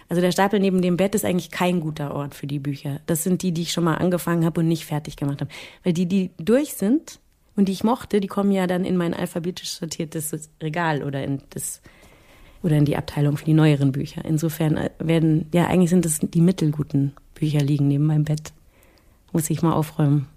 Also 0.09 0.20
der 0.20 0.33
Stapel 0.33 0.61
neben 0.61 0.83
dem 0.83 0.96
Bett 0.96 1.14
ist 1.14 1.24
eigentlich 1.24 1.50
kein 1.50 1.81
guter 1.81 2.14
Ort 2.14 2.35
für 2.35 2.46
die 2.46 2.59
Bücher. 2.59 3.00
Das 3.07 3.24
sind 3.24 3.42
die, 3.42 3.52
die 3.52 3.62
ich 3.62 3.72
schon 3.72 3.85
mal 3.85 3.94
angefangen 3.94 4.44
habe 4.44 4.61
und 4.61 4.68
nicht 4.68 4.85
fertig 4.85 5.16
gemacht 5.16 5.40
habe. 5.40 5.50
Weil 5.85 5.92
die, 5.92 6.07
die 6.07 6.31
durch 6.38 6.74
sind 6.74 7.18
und 7.57 7.68
die 7.68 7.72
ich 7.72 7.85
mochte, 7.85 8.20
die 8.20 8.28
kommen 8.28 8.52
ja 8.52 8.66
dann 8.66 8.85
in 8.85 8.96
mein 8.96 9.14
alphabetisch 9.14 9.70
sortiertes 9.70 10.50
Regal 10.62 11.02
oder 11.02 11.22
in 11.24 11.42
das 11.50 11.81
oder 12.62 12.76
in 12.76 12.85
die 12.85 12.96
Abteilung 12.96 13.37
für 13.37 13.44
die 13.44 13.55
neueren 13.55 13.92
Bücher. 13.92 14.24
Insofern 14.24 14.76
äh, 14.76 14.90
werden, 14.98 15.48
ja, 15.52 15.66
eigentlich 15.66 15.90
sind 15.90 16.07
es 16.07 16.20
die 16.20 16.40
mittelguten 16.40 17.12
Bücher 17.35 17.61
liegen 17.61 17.88
neben 17.88 18.07
meinem 18.07 18.24
Bett. 18.24 18.52
Muss 19.33 19.50
ich 19.50 19.62
mal 19.62 19.72
aufräumen. 19.72 20.28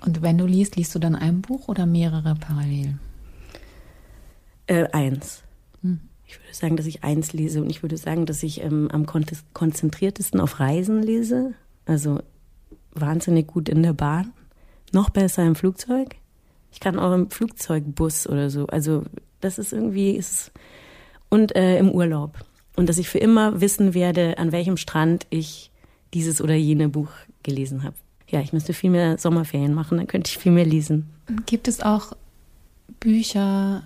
Und 0.00 0.22
wenn 0.22 0.38
du 0.38 0.46
liest, 0.46 0.76
liest 0.76 0.94
du 0.94 0.98
dann 0.98 1.14
ein 1.14 1.40
Buch 1.42 1.68
oder 1.68 1.86
mehrere 1.86 2.34
parallel? 2.34 2.98
Äh, 4.66 4.88
eins. 4.92 5.42
Hm. 5.82 6.00
Ich 6.26 6.38
würde 6.38 6.54
sagen, 6.54 6.76
dass 6.76 6.86
ich 6.86 7.04
eins 7.04 7.32
lese 7.32 7.62
und 7.62 7.70
ich 7.70 7.82
würde 7.82 7.96
sagen, 7.96 8.26
dass 8.26 8.42
ich 8.42 8.62
ähm, 8.62 8.88
am 8.92 9.06
konzentriertesten 9.06 10.40
auf 10.40 10.60
Reisen 10.60 11.02
lese. 11.02 11.54
Also 11.86 12.20
wahnsinnig 12.92 13.46
gut 13.46 13.68
in 13.68 13.82
der 13.82 13.94
Bahn. 13.94 14.32
Noch 14.92 15.10
besser 15.10 15.44
im 15.44 15.54
Flugzeug. 15.54 16.16
Ich 16.70 16.80
kann 16.80 16.98
auch 16.98 17.14
im 17.14 17.30
Flugzeugbus 17.30 18.26
oder 18.26 18.50
so. 18.50 18.66
Also 18.66 19.04
das 19.40 19.58
ist 19.58 19.72
irgendwie 19.72 20.12
ist 20.12 20.52
und 21.28 21.56
äh, 21.56 21.78
im 21.78 21.90
Urlaub 21.90 22.38
und 22.76 22.88
dass 22.88 22.98
ich 22.98 23.08
für 23.08 23.18
immer 23.18 23.60
wissen 23.60 23.94
werde, 23.94 24.38
an 24.38 24.52
welchem 24.52 24.76
Strand 24.76 25.26
ich 25.30 25.70
dieses 26.14 26.40
oder 26.40 26.54
jene 26.54 26.88
Buch 26.88 27.10
gelesen 27.42 27.82
habe 27.82 27.96
ja, 28.28 28.40
ich 28.40 28.52
müsste 28.52 28.72
viel 28.72 28.90
mehr 28.90 29.18
Sommerferien 29.18 29.74
machen, 29.74 29.98
dann 29.98 30.06
könnte 30.06 30.30
ich 30.30 30.38
viel 30.38 30.52
mehr 30.52 30.66
lesen. 30.66 31.08
Gibt 31.46 31.68
es 31.68 31.80
auch 31.80 32.12
Bücher, 33.00 33.82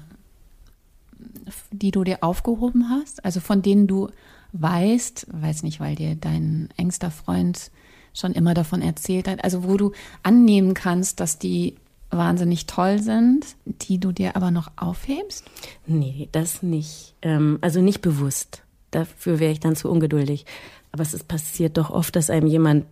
die 1.71 1.91
du 1.91 2.05
dir 2.05 2.19
aufgehoben 2.23 2.89
hast, 2.91 3.25
also 3.25 3.41
von 3.41 3.63
denen 3.63 3.87
du 3.87 4.09
weißt, 4.53 5.27
weiß 5.31 5.63
nicht, 5.63 5.81
weil 5.81 5.95
dir 5.95 6.15
dein 6.15 6.69
engster 6.77 7.11
Freund 7.11 7.71
schon 8.15 8.33
immer 8.33 8.55
davon 8.55 8.83
erzählt 8.83 9.29
hat, 9.29 9.43
also 9.43 9.65
wo 9.65 9.77
du 9.77 9.93
annehmen 10.23 10.75
kannst, 10.75 11.21
dass 11.21 11.39
die 11.39 11.77
wahnsinnig 12.11 12.67
toll 12.67 13.01
sind, 13.01 13.57
die 13.65 13.99
du 13.99 14.13
dir 14.13 14.37
aber 14.37 14.51
noch 14.51 14.71
aufhebst? 14.77 15.45
Nee, 15.87 16.29
das 16.33 16.63
nicht. 16.63 17.15
Ähm, 17.23 17.59
also 17.63 17.81
nicht 17.81 18.03
bewusst. 18.03 18.63
Dafür 18.91 19.41
wäre 19.41 19.53
ich 19.53 19.61
dann 19.61 19.77
zu 19.77 19.91
ungeduldig. 19.91 20.45
Aber 20.93 21.03
es 21.03 21.15
ist 21.15 21.27
passiert 21.27 21.79
doch 21.79 21.89
oft, 21.89 22.15
dass 22.15 22.29
einem 22.29 22.47
jemand 22.47 22.85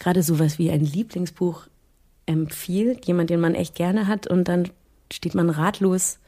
gerade 0.00 0.24
sowas 0.24 0.58
wie 0.58 0.70
ein 0.72 0.84
Lieblingsbuch 0.84 1.68
empfiehlt, 2.26 3.06
jemand, 3.06 3.30
den 3.30 3.40
man 3.40 3.54
echt 3.54 3.76
gerne 3.76 4.08
hat, 4.08 4.26
und 4.26 4.48
dann 4.48 4.68
steht 5.12 5.36
man 5.36 5.50
ratlos 5.50 6.18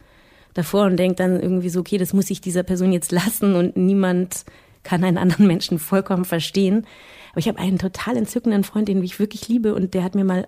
davor 0.54 0.84
und 0.84 0.96
denke 0.96 1.16
dann 1.16 1.40
irgendwie 1.40 1.70
so, 1.70 1.80
okay, 1.80 1.98
das 1.98 2.12
muss 2.12 2.30
ich 2.30 2.40
dieser 2.40 2.62
Person 2.62 2.92
jetzt 2.92 3.10
lassen 3.10 3.56
und 3.56 3.76
niemand 3.76 4.44
kann 4.82 5.02
einen 5.04 5.18
anderen 5.18 5.46
Menschen 5.46 5.78
vollkommen 5.78 6.24
verstehen. 6.24 6.86
Aber 7.30 7.38
ich 7.38 7.48
habe 7.48 7.58
einen 7.58 7.78
total 7.78 8.16
entzückenden 8.16 8.64
Freund, 8.64 8.88
den 8.88 9.02
ich 9.02 9.18
wirklich 9.18 9.48
liebe 9.48 9.74
und 9.74 9.94
der 9.94 10.04
hat 10.04 10.14
mir 10.14 10.24
mal 10.24 10.46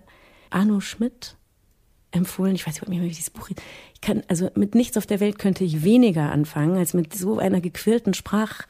Arno 0.51 0.81
Schmidt 0.81 1.37
empfohlen. 2.11 2.55
Ich 2.55 2.67
weiß 2.67 2.81
nicht 2.81 2.89
mehr, 2.89 3.03
wie 3.03 3.09
dieses 3.09 3.31
Buch. 3.31 3.49
Ich 3.49 4.01
kann, 4.01 4.23
also 4.29 4.51
mit 4.55 4.75
nichts 4.75 4.97
auf 4.97 5.07
der 5.07 5.21
Welt 5.21 5.39
könnte 5.39 5.65
ich 5.65 5.83
weniger 5.83 6.31
anfangen 6.31 6.77
als 6.77 6.95
mit 6.95 7.15
so 7.15 7.39
einer 7.39 7.61
gequirlten 7.61 8.15
Sprach, 8.15 8.63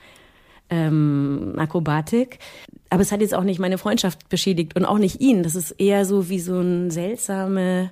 ähm, 0.71 1.55
Akrobatik. 1.57 2.39
Aber 2.91 3.03
es 3.03 3.13
hat 3.13 3.21
jetzt 3.21 3.35
auch 3.35 3.45
nicht 3.45 3.59
meine 3.59 3.79
Freundschaft 3.79 4.29
beschädigt 4.29 4.77
und 4.77 4.85
auch 4.85 4.99
nicht 4.99 5.21
ihn. 5.21 5.43
Das 5.43 5.55
ist 5.55 5.73
eher 5.73 6.05
so 6.05 6.29
wie 6.29 6.41
so 6.41 6.59
eine 6.59 6.91
seltsame 6.91 7.91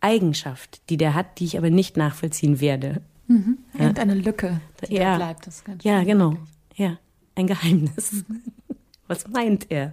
Eigenschaft, 0.00 0.82
die 0.90 0.96
der 0.96 1.14
hat, 1.14 1.38
die 1.38 1.44
ich 1.44 1.58
aber 1.58 1.70
nicht 1.70 1.96
nachvollziehen 1.96 2.60
werde. 2.60 3.02
Mhm. 3.28 3.58
Irgendeine 3.78 4.16
ja. 4.16 4.22
Lücke, 4.22 4.60
die 4.88 4.96
ja. 4.96 5.16
bleibt. 5.16 5.46
Das 5.46 5.62
ja, 5.82 6.02
genau. 6.02 6.36
Ja, 6.74 6.98
ein 7.36 7.46
Geheimnis. 7.46 8.24
Was 9.06 9.28
meint 9.28 9.70
er? 9.70 9.92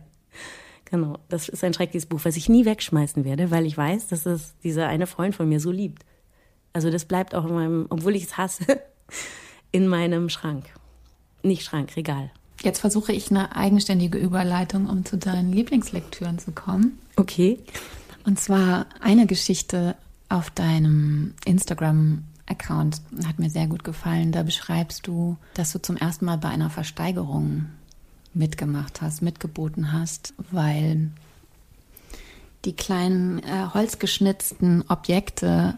Genau, 0.86 1.18
das 1.28 1.50
ist 1.50 1.64
ein 1.64 1.74
schreckliches 1.74 2.06
Buch, 2.06 2.22
was 2.24 2.38
ich 2.38 2.48
nie 2.48 2.64
wegschmeißen 2.64 3.26
werde, 3.26 3.52
weil 3.52 3.66
ich 3.66 3.76
weiß, 3.76 4.08
dass 4.08 4.26
es 4.26 4.56
dieser 4.64 4.88
eine 4.88 5.06
Freund 5.06 5.36
von 5.36 5.50
mir 5.50 5.60
so 5.60 5.70
liebt. 5.70 6.06
Also 6.72 6.90
das 6.92 7.04
bleibt 7.04 7.36
auch 7.36 7.46
in 7.46 7.54
meinem, 7.54 7.86
obwohl 7.90 8.16
ich 8.16 8.24
es 8.24 8.38
hasse, 8.38 8.64
in 9.74 9.88
meinem 9.88 10.30
Schrank. 10.30 10.64
Nicht 11.48 11.64
Schrank, 11.64 11.96
Regal. 11.96 12.30
Jetzt 12.62 12.80
versuche 12.80 13.14
ich 13.14 13.30
eine 13.30 13.56
eigenständige 13.56 14.18
Überleitung, 14.18 14.88
um 14.88 15.06
zu 15.06 15.18
deinen 15.18 15.54
Lieblingslektüren 15.54 16.40
zu 16.40 16.52
kommen. 16.52 17.00
Okay. 17.16 17.60
Und 18.26 18.40
zwar 18.40 18.88
eine 19.00 19.28
Geschichte 19.28 19.96
auf 20.28 20.50
deinem 20.50 21.34
Instagram-Account 21.46 23.02
hat 23.26 23.40
mir 23.40 23.50
sehr 23.50 23.68
gut 23.68 23.84
gefallen. 23.84 24.32
Da 24.32 24.44
beschreibst 24.44 25.08
du, 25.08 25.38
dass 25.54 25.72
du 25.72 25.82
zum 25.82 25.96
ersten 25.96 26.26
Mal 26.26 26.38
bei 26.38 26.50
einer 26.50 26.70
Versteigerung 26.70 27.68
mitgemacht 28.34 29.02
hast, 29.02 29.22
mitgeboten 29.22 29.94
hast, 29.94 30.34
weil 30.52 31.10
die 32.66 32.74
kleinen 32.74 33.40
äh, 33.40 33.68
holzgeschnitzten 33.74 34.84
Objekte 34.90 35.78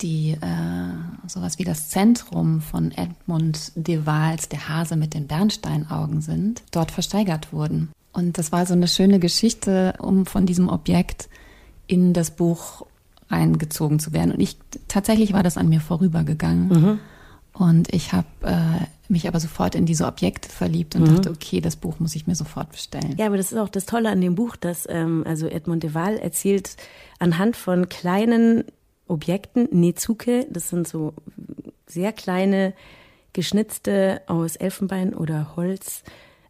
die 0.00 0.32
äh, 0.32 1.28
sowas 1.28 1.58
wie 1.58 1.64
das 1.64 1.88
Zentrum 1.90 2.60
von 2.60 2.92
Edmund 2.92 3.72
de 3.74 4.06
Waals, 4.06 4.48
der 4.48 4.68
Hase 4.68 4.96
mit 4.96 5.14
den 5.14 5.26
Bernsteinaugen 5.26 6.20
sind, 6.20 6.62
dort 6.70 6.90
versteigert 6.90 7.52
wurden. 7.52 7.90
Und 8.12 8.38
das 8.38 8.52
war 8.52 8.64
so 8.66 8.74
eine 8.74 8.88
schöne 8.88 9.18
Geschichte, 9.18 9.94
um 9.98 10.26
von 10.26 10.46
diesem 10.46 10.68
Objekt 10.68 11.28
in 11.86 12.12
das 12.12 12.30
Buch 12.30 12.86
reingezogen 13.30 13.98
zu 13.98 14.12
werden. 14.12 14.32
Und 14.32 14.40
ich 14.40 14.56
tatsächlich 14.88 15.32
war 15.32 15.42
das 15.42 15.56
an 15.56 15.68
mir 15.68 15.80
vorübergegangen. 15.80 16.68
Mhm. 16.68 17.00
Und 17.52 17.92
ich 17.92 18.12
habe 18.12 18.26
äh, 18.42 18.86
mich 19.08 19.26
aber 19.26 19.40
sofort 19.40 19.74
in 19.74 19.84
diese 19.84 20.06
Objekte 20.06 20.48
verliebt 20.48 20.94
und 20.94 21.02
mhm. 21.02 21.16
dachte, 21.16 21.30
okay, 21.30 21.60
das 21.60 21.76
Buch 21.76 21.98
muss 21.98 22.14
ich 22.14 22.26
mir 22.26 22.34
sofort 22.34 22.70
bestellen. 22.70 23.14
Ja, 23.18 23.26
aber 23.26 23.36
das 23.36 23.52
ist 23.52 23.58
auch 23.58 23.68
das 23.68 23.86
Tolle 23.86 24.10
an 24.10 24.20
dem 24.20 24.34
Buch, 24.34 24.54
dass 24.56 24.86
ähm, 24.88 25.24
also 25.26 25.46
Edmund 25.46 25.82
de 25.82 25.92
Waal 25.94 26.18
erzählt 26.18 26.76
anhand 27.18 27.56
von 27.56 27.88
kleinen 27.88 28.64
Objekten, 29.08 29.68
Nezuke, 29.70 30.46
das 30.50 30.68
sind 30.68 30.86
so 30.86 31.14
sehr 31.86 32.12
kleine, 32.12 32.74
geschnitzte 33.32 34.22
aus 34.26 34.56
Elfenbein 34.56 35.14
oder 35.14 35.56
Holz 35.56 36.02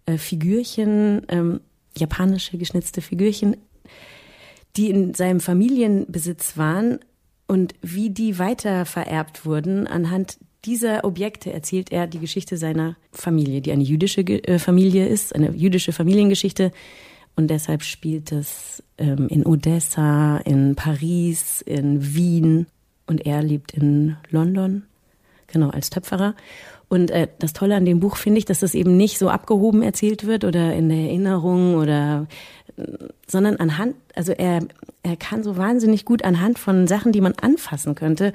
äh, 0.06 0.18
Figürchen, 0.18 1.22
ähm, 1.28 1.60
japanische 1.96 2.58
geschnitzte 2.58 3.00
Figürchen, 3.00 3.56
die 4.76 4.90
in 4.90 5.14
seinem 5.14 5.40
Familienbesitz 5.40 6.56
waren 6.56 7.00
und 7.46 7.74
wie 7.82 8.10
die 8.10 8.38
weiter 8.38 8.84
vererbt 8.84 9.44
wurden. 9.44 9.86
Anhand 9.86 10.38
dieser 10.64 11.04
Objekte 11.04 11.52
erzählt 11.52 11.92
er 11.92 12.06
die 12.06 12.18
Geschichte 12.18 12.56
seiner 12.56 12.96
Familie, 13.12 13.60
die 13.60 13.72
eine 13.72 13.84
jüdische 13.84 14.20
äh, 14.20 14.58
Familie 14.58 15.06
ist, 15.06 15.34
eine 15.34 15.50
jüdische 15.50 15.92
Familiengeschichte, 15.92 16.72
und 17.38 17.46
deshalb 17.46 17.84
spielt 17.84 18.32
es 18.32 18.82
ähm, 18.98 19.28
in 19.28 19.46
Odessa, 19.46 20.38
in 20.38 20.74
Paris, 20.74 21.62
in 21.62 22.16
Wien 22.16 22.66
und 23.06 23.26
er 23.26 23.44
lebt 23.44 23.72
in 23.74 24.16
London, 24.28 24.82
genau, 25.46 25.70
als 25.70 25.88
Töpferer. 25.88 26.34
Und 26.88 27.12
äh, 27.12 27.28
das 27.38 27.52
Tolle 27.52 27.76
an 27.76 27.84
dem 27.84 28.00
Buch 28.00 28.16
finde 28.16 28.38
ich, 28.38 28.44
dass 28.44 28.58
das 28.58 28.74
eben 28.74 28.96
nicht 28.96 29.18
so 29.18 29.28
abgehoben 29.28 29.82
erzählt 29.82 30.26
wird 30.26 30.42
oder 30.42 30.74
in 30.74 30.88
der 30.88 30.98
Erinnerung 30.98 31.76
oder, 31.76 32.26
sondern 33.28 33.54
anhand, 33.58 33.94
also 34.16 34.32
er, 34.32 34.66
er 35.04 35.16
kann 35.16 35.44
so 35.44 35.56
wahnsinnig 35.56 36.04
gut 36.04 36.24
anhand 36.24 36.58
von 36.58 36.88
Sachen, 36.88 37.12
die 37.12 37.20
man 37.20 37.34
anfassen 37.40 37.94
könnte 37.94 38.32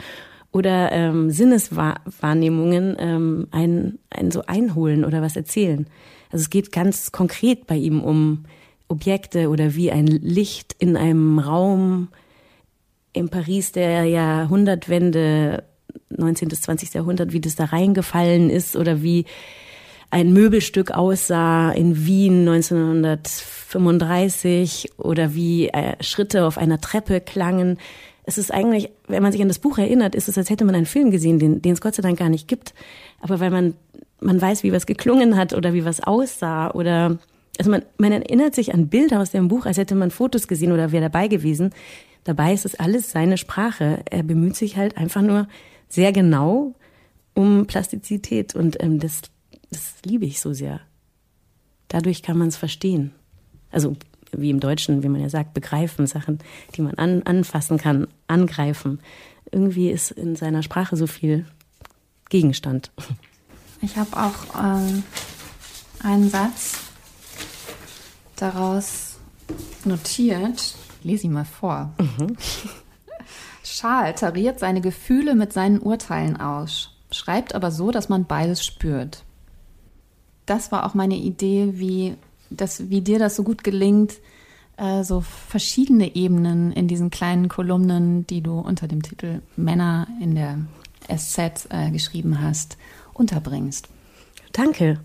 oder 0.53 0.93
ähm, 0.93 1.29
Sinneswahrnehmungen 1.29 2.95
ähm, 2.99 3.47
einen, 3.51 3.99
einen 4.09 4.31
so 4.31 4.43
einholen 4.45 5.03
oder 5.03 5.21
was 5.21 5.35
erzählen. 5.35 5.87
Also 6.31 6.43
es 6.43 6.49
geht 6.49 6.71
ganz 6.71 7.11
konkret 7.11 7.67
bei 7.67 7.75
ihm 7.75 7.99
um 8.01 8.45
Objekte 8.87 9.49
oder 9.49 9.75
wie 9.75 9.91
ein 9.91 10.07
Licht 10.07 10.75
in 10.77 10.97
einem 10.97 11.39
Raum 11.39 12.09
in 13.13 13.29
Paris 13.29 13.71
der 13.71 14.03
Jahrhundertwende, 14.05 15.63
19. 16.09 16.49
bis 16.49 16.61
20. 16.61 16.93
Jahrhundert, 16.93 17.31
wie 17.31 17.41
das 17.41 17.55
da 17.55 17.65
reingefallen 17.65 18.49
ist 18.49 18.75
oder 18.75 19.01
wie 19.01 19.25
ein 20.09 20.33
Möbelstück 20.33 20.91
aussah 20.91 21.71
in 21.71 22.05
Wien 22.05 22.47
1935 22.47 24.91
oder 24.97 25.33
wie 25.33 25.69
äh, 25.69 25.95
Schritte 26.01 26.45
auf 26.45 26.59
einer 26.59 26.79
Treppe 26.79 27.19
klangen. 27.19 27.79
Es 28.23 28.37
ist 28.37 28.53
eigentlich, 28.53 28.91
wenn 29.07 29.23
man 29.23 29.31
sich 29.31 29.41
an 29.41 29.47
das 29.47 29.57
Buch 29.57 29.79
erinnert, 29.79 30.13
ist 30.13 30.29
es, 30.29 30.37
als 30.37 30.51
hätte 30.51 30.65
man 30.65 30.75
einen 30.75 30.85
Film 30.85 31.09
gesehen, 31.09 31.39
den, 31.39 31.63
den 31.63 31.73
es 31.73 31.81
Gott 31.81 31.95
sei 31.95 32.03
Dank 32.03 32.19
gar 32.19 32.29
nicht 32.29 32.47
gibt. 32.47 32.75
Aber 33.21 33.39
weil 33.39 33.49
man, 33.49 33.73
man 34.19 34.39
weiß, 34.39 34.61
wie 34.63 34.71
was 34.71 34.85
geklungen 34.85 35.35
hat 35.35 35.53
oder 35.53 35.73
wie 35.73 35.83
was 35.83 35.99
aussah 36.01 36.69
oder 36.71 37.17
also 37.57 37.69
man, 37.69 37.83
man 37.97 38.11
erinnert 38.11 38.55
sich 38.55 38.73
an 38.73 38.87
Bilder 38.87 39.19
aus 39.19 39.31
dem 39.31 39.47
Buch, 39.47 39.65
als 39.65 39.77
hätte 39.77 39.95
man 39.95 40.11
Fotos 40.11 40.47
gesehen 40.47 40.71
oder 40.71 40.91
wäre 40.91 41.03
dabei 41.03 41.27
gewesen. 41.27 41.71
Dabei 42.23 42.53
ist 42.53 42.65
es 42.65 42.75
alles 42.75 43.11
seine 43.11 43.37
Sprache. 43.37 44.03
Er 44.09 44.23
bemüht 44.23 44.55
sich 44.55 44.77
halt 44.77 44.97
einfach 44.97 45.21
nur 45.21 45.47
sehr 45.89 46.11
genau 46.11 46.73
um 47.33 47.65
Plastizität 47.67 48.55
und 48.55 48.81
ähm, 48.81 48.99
das, 48.99 49.21
das 49.69 49.95
liebe 50.05 50.25
ich 50.25 50.39
so 50.39 50.53
sehr. 50.53 50.81
Dadurch 51.87 52.23
kann 52.23 52.37
man 52.37 52.47
es 52.47 52.57
verstehen. 52.57 53.11
Also 53.71 53.95
wie 54.31 54.49
im 54.49 54.59
Deutschen, 54.59 55.03
wie 55.03 55.09
man 55.09 55.21
ja 55.21 55.29
sagt, 55.29 55.53
begreifen, 55.53 56.07
Sachen, 56.07 56.39
die 56.75 56.81
man 56.81 56.95
an, 56.95 57.23
anfassen 57.23 57.77
kann, 57.77 58.07
angreifen. 58.27 58.99
Irgendwie 59.51 59.91
ist 59.91 60.11
in 60.11 60.35
seiner 60.35 60.63
Sprache 60.63 60.97
so 60.97 61.05
viel 61.05 61.45
Gegenstand. 62.29 62.91
Ich 63.81 63.97
habe 63.97 64.15
auch 64.17 64.55
äh, 64.55 66.07
einen 66.07 66.29
Satz, 66.29 66.92
daraus 68.43 69.17
notiert. 69.85 70.75
Lese 71.01 71.25
ihn 71.25 71.33
mal 71.33 71.45
vor. 71.45 71.93
Mhm. 71.97 72.37
Schal 73.63 74.13
tariert 74.13 74.59
seine 74.59 74.81
Gefühle 74.81 75.35
mit 75.35 75.53
seinen 75.53 75.79
Urteilen 75.79 76.39
aus, 76.39 76.91
schreibt 77.11 77.55
aber 77.55 77.71
so, 77.71 77.91
dass 77.91 78.09
man 78.09 78.25
beides 78.25 78.65
spürt. 78.65 79.23
Das 80.45 80.71
war 80.71 80.85
auch 80.85 80.93
meine 80.93 81.15
Idee, 81.15 81.73
wie, 81.75 82.15
das, 82.49 82.89
wie 82.89 83.01
dir 83.01 83.19
das 83.19 83.37
so 83.37 83.43
gut 83.43 83.63
gelingt, 83.63 84.15
äh, 84.75 85.03
so 85.03 85.21
verschiedene 85.21 86.15
Ebenen 86.15 86.73
in 86.73 86.89
diesen 86.89 87.09
kleinen 87.09 87.47
Kolumnen, 87.47 88.27
die 88.27 88.41
du 88.41 88.59
unter 88.59 88.89
dem 88.89 89.01
Titel 89.01 89.41
Männer 89.55 90.07
in 90.21 90.35
der 90.35 90.57
SZ 91.07 91.67
äh, 91.69 91.91
geschrieben 91.91 92.41
hast, 92.41 92.77
unterbringst. 93.13 93.87
Danke. 94.51 94.99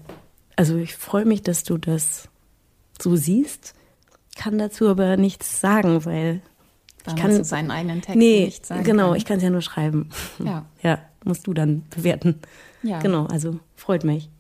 Also 0.56 0.76
ich 0.76 0.96
freue 0.96 1.24
mich, 1.24 1.42
dass 1.42 1.62
du 1.62 1.78
das 1.78 2.28
so 3.02 3.16
siehst, 3.16 3.74
kann 4.36 4.58
dazu 4.58 4.88
aber 4.88 5.16
nichts 5.16 5.60
sagen, 5.60 6.04
weil 6.04 6.40
ich 7.06 7.16
kann 7.16 7.30
du 7.30 7.44
seinen 7.44 7.70
eigenen 7.70 8.02
Text 8.02 8.18
nee, 8.18 8.44
nicht 8.46 8.66
sagen. 8.66 8.84
Genau, 8.84 9.08
kann. 9.08 9.16
ich 9.16 9.24
kann 9.24 9.38
es 9.38 9.42
ja 9.42 9.50
nur 9.50 9.62
schreiben. 9.62 10.10
Ja. 10.44 10.64
Ja, 10.82 11.00
musst 11.24 11.46
du 11.46 11.54
dann 11.54 11.84
bewerten. 11.90 12.36
Ja. 12.82 13.00
Genau, 13.00 13.26
also 13.26 13.58
freut 13.74 14.04
mich. 14.04 14.30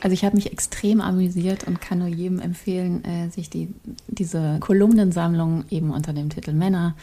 Also 0.00 0.14
ich 0.14 0.24
habe 0.24 0.34
mich 0.34 0.50
extrem 0.50 1.00
amüsiert 1.00 1.64
und 1.64 1.80
kann 1.80 1.98
nur 1.98 2.08
jedem 2.08 2.40
empfehlen, 2.40 3.04
äh, 3.04 3.28
sich 3.28 3.50
die, 3.50 3.72
diese 4.08 4.58
Kolumnensammlung 4.58 5.64
eben 5.70 5.92
unter 5.92 6.12
dem 6.12 6.28
Titel 6.28 6.52
Männer 6.52 6.96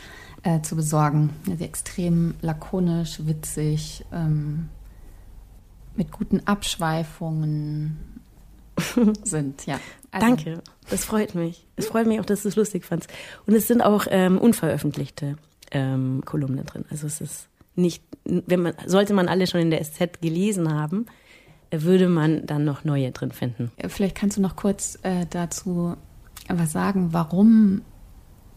äh, 0.43 0.62
zu 0.62 0.75
besorgen. 0.75 1.29
Sie 1.45 1.63
extrem 1.63 2.36
lakonisch, 2.41 3.25
witzig, 3.25 4.03
ähm, 4.12 4.67
mit 5.95 6.12
guten 6.12 6.45
Abschweifungen 6.45 7.97
sind, 9.23 9.65
ja. 9.65 9.79
Also. 10.12 10.26
Danke, 10.26 10.62
das 10.89 11.06
freut 11.06 11.36
mich. 11.36 11.67
Es 11.76 11.88
freut 11.88 12.08
mich 12.08 12.19
auch, 12.19 12.26
dass 12.26 12.43
du 12.43 12.50
es 12.50 12.56
lustig 12.56 12.86
fandst. 12.86 13.10
Und 13.45 13.54
es 13.54 13.67
sind 13.67 13.82
auch 13.82 14.08
ähm, 14.10 14.38
unveröffentlichte 14.38 15.38
ähm, 15.72 16.24
Kolumnen 16.26 16.65
drin. 16.65 16.86
Also 16.89 17.08
es 17.08 17.22
ist 17.22 17.48
nicht, 17.76 18.04
wenn 18.26 18.62
man, 18.62 18.74
sollte 18.86 19.13
man 19.13 19.28
alle 19.28 19.48
schon 19.48 19.62
in 19.62 19.72
der 19.72 19.84
SZ 19.84 20.22
gelesen 20.22 20.74
haben, 20.74 21.06
würde 21.72 22.10
man 22.10 22.45
dann 22.45 22.65
noch 22.65 22.84
neue 22.84 23.12
drin 23.12 23.32
finden. 23.32 23.72
Vielleicht 23.88 24.15
kannst 24.15 24.38
du 24.38 24.41
noch 24.41 24.56
kurz 24.56 24.98
äh, 25.04 25.26
dazu 25.30 25.95
was 26.48 26.72
sagen, 26.72 27.10
warum 27.12 27.82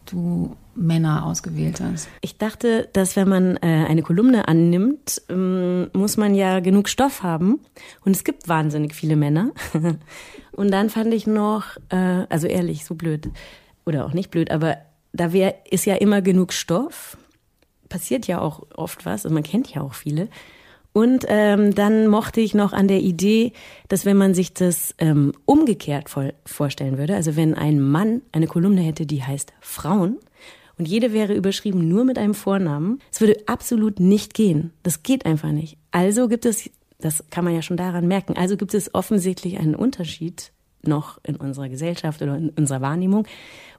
du 0.05 0.55
Männer 0.75 1.25
ausgewählt 1.25 1.81
hast? 1.81 2.09
Ich 2.21 2.37
dachte, 2.37 2.89
dass 2.93 3.15
wenn 3.15 3.29
man 3.29 3.57
äh, 3.57 3.85
eine 3.87 4.01
Kolumne 4.01 4.47
annimmt, 4.47 5.21
ähm, 5.29 5.89
muss 5.93 6.17
man 6.17 6.35
ja 6.35 6.59
genug 6.59 6.89
Stoff 6.89 7.23
haben. 7.23 7.59
Und 8.03 8.15
es 8.15 8.23
gibt 8.23 8.47
wahnsinnig 8.47 8.95
viele 8.95 9.15
Männer. 9.15 9.51
und 10.51 10.71
dann 10.71 10.89
fand 10.89 11.13
ich 11.13 11.27
noch, 11.27 11.77
äh, 11.89 12.25
also 12.29 12.47
ehrlich, 12.47 12.85
so 12.85 12.95
blöd 12.95 13.29
oder 13.85 14.05
auch 14.05 14.13
nicht 14.13 14.31
blöd, 14.31 14.51
aber 14.51 14.77
da 15.11 15.31
wär, 15.31 15.71
ist 15.71 15.85
ja 15.85 15.95
immer 15.95 16.21
genug 16.21 16.53
Stoff. 16.53 17.17
Passiert 17.89 18.25
ja 18.27 18.41
auch 18.41 18.63
oft 18.75 19.05
was 19.05 19.25
und 19.25 19.33
man 19.33 19.43
kennt 19.43 19.73
ja 19.73 19.81
auch 19.81 19.93
viele. 19.93 20.27
Und 20.93 21.25
ähm, 21.27 21.73
dann 21.73 22.07
mochte 22.07 22.39
ich 22.39 22.53
noch 22.53 22.71
an 22.71 22.87
der 22.87 23.01
Idee, 23.01 23.51
dass 23.87 24.05
wenn 24.05 24.15
man 24.15 24.35
sich 24.35 24.53
das 24.53 24.93
ähm, 24.99 25.33
umgekehrt 25.45 26.07
voll 26.07 26.33
vorstellen 26.45 26.99
würde, 26.99 27.15
also 27.15 27.35
wenn 27.35 27.55
ein 27.55 27.79
Mann 27.79 28.21
eine 28.31 28.47
Kolumne 28.47 28.81
hätte, 28.81 29.07
die 29.07 29.23
heißt 29.23 29.53
Frauen, 29.59 30.17
und 30.77 30.87
jede 30.87 31.13
wäre 31.13 31.33
überschrieben 31.33 31.87
nur 31.87 32.03
mit 32.03 32.17
einem 32.17 32.33
Vornamen, 32.33 32.99
es 33.11 33.21
würde 33.21 33.37
absolut 33.45 33.99
nicht 33.99 34.33
gehen. 34.33 34.71
Das 34.81 35.03
geht 35.03 35.25
einfach 35.25 35.51
nicht. 35.51 35.77
Also 35.91 36.27
gibt 36.27 36.45
es, 36.45 36.69
das 36.99 37.23
kann 37.29 37.45
man 37.45 37.53
ja 37.53 37.61
schon 37.61 37.77
daran 37.77 38.07
merken, 38.07 38.35
also 38.35 38.57
gibt 38.57 38.73
es 38.73 38.93
offensichtlich 38.93 39.59
einen 39.59 39.75
Unterschied 39.75 40.51
noch 40.85 41.19
in 41.23 41.35
unserer 41.35 41.69
Gesellschaft 41.69 42.21
oder 42.21 42.35
in 42.35 42.49
unserer 42.49 42.81
Wahrnehmung. 42.81 43.25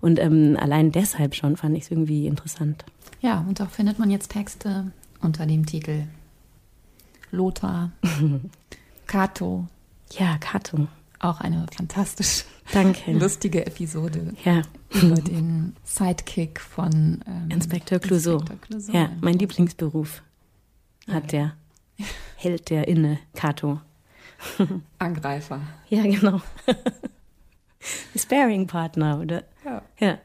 Und 0.00 0.18
ähm, 0.18 0.57
allein 0.59 0.90
deshalb 0.92 1.35
schon 1.35 1.57
fand 1.57 1.77
ich 1.77 1.85
es 1.85 1.90
irgendwie 1.90 2.27
interessant. 2.27 2.85
Ja, 3.20 3.44
und 3.46 3.61
auch 3.61 3.70
findet 3.70 3.98
man 3.98 4.11
jetzt 4.11 4.31
Texte 4.31 4.92
unter 5.20 5.46
dem 5.46 5.66
Titel 5.66 6.05
Lothar, 7.34 7.92
Kato. 9.06 9.66
Ja, 10.12 10.38
Kato. 10.38 10.88
Auch 11.18 11.40
eine 11.40 11.66
fantastisch 11.74 12.44
Danke. 12.72 13.12
lustige 13.18 13.66
Episode 13.66 14.34
ja. 14.44 14.62
über 14.90 15.14
den 15.16 15.74
Sidekick 15.84 16.60
von 16.60 17.24
ähm, 17.26 17.50
Inspektor 17.50 17.98
Clouseau. 17.98 18.38
Inspektor 18.38 18.58
Clouseau. 18.60 18.92
Ja, 18.92 19.10
mein 19.20 19.38
Lieblingsberuf 19.38 20.22
hat 21.08 21.32
der 21.32 21.54
Held 22.36 22.70
der 22.70 22.88
Inne, 22.88 23.18
Kato. 23.34 23.80
Angreifer. 24.98 25.60
Ja, 25.88 26.02
genau. 26.02 26.40
Sparing-Partner, 28.16 29.20
oder? 29.20 29.44
Ja. 29.64 29.82
ja. 29.98 30.18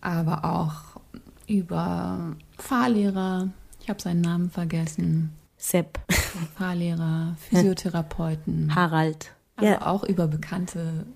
Aber 0.00 0.44
auch 0.44 1.00
über 1.46 2.36
Fahrlehrer, 2.58 3.48
ich 3.80 3.88
habe 3.88 4.00
seinen 4.00 4.20
Namen 4.20 4.50
vergessen. 4.50 5.32
Sepp. 5.64 5.98
Fahrlehrer, 6.58 7.36
Physiotherapeuten. 7.48 8.74
Harald. 8.74 9.32
Aber 9.56 9.66
ja. 9.66 9.86
auch 9.86 10.04
über 10.04 10.26
bekannte 10.26 11.06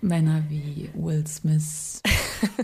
Männer 0.00 0.44
wie 0.48 0.88
Will 0.94 1.26
Smith. 1.26 2.00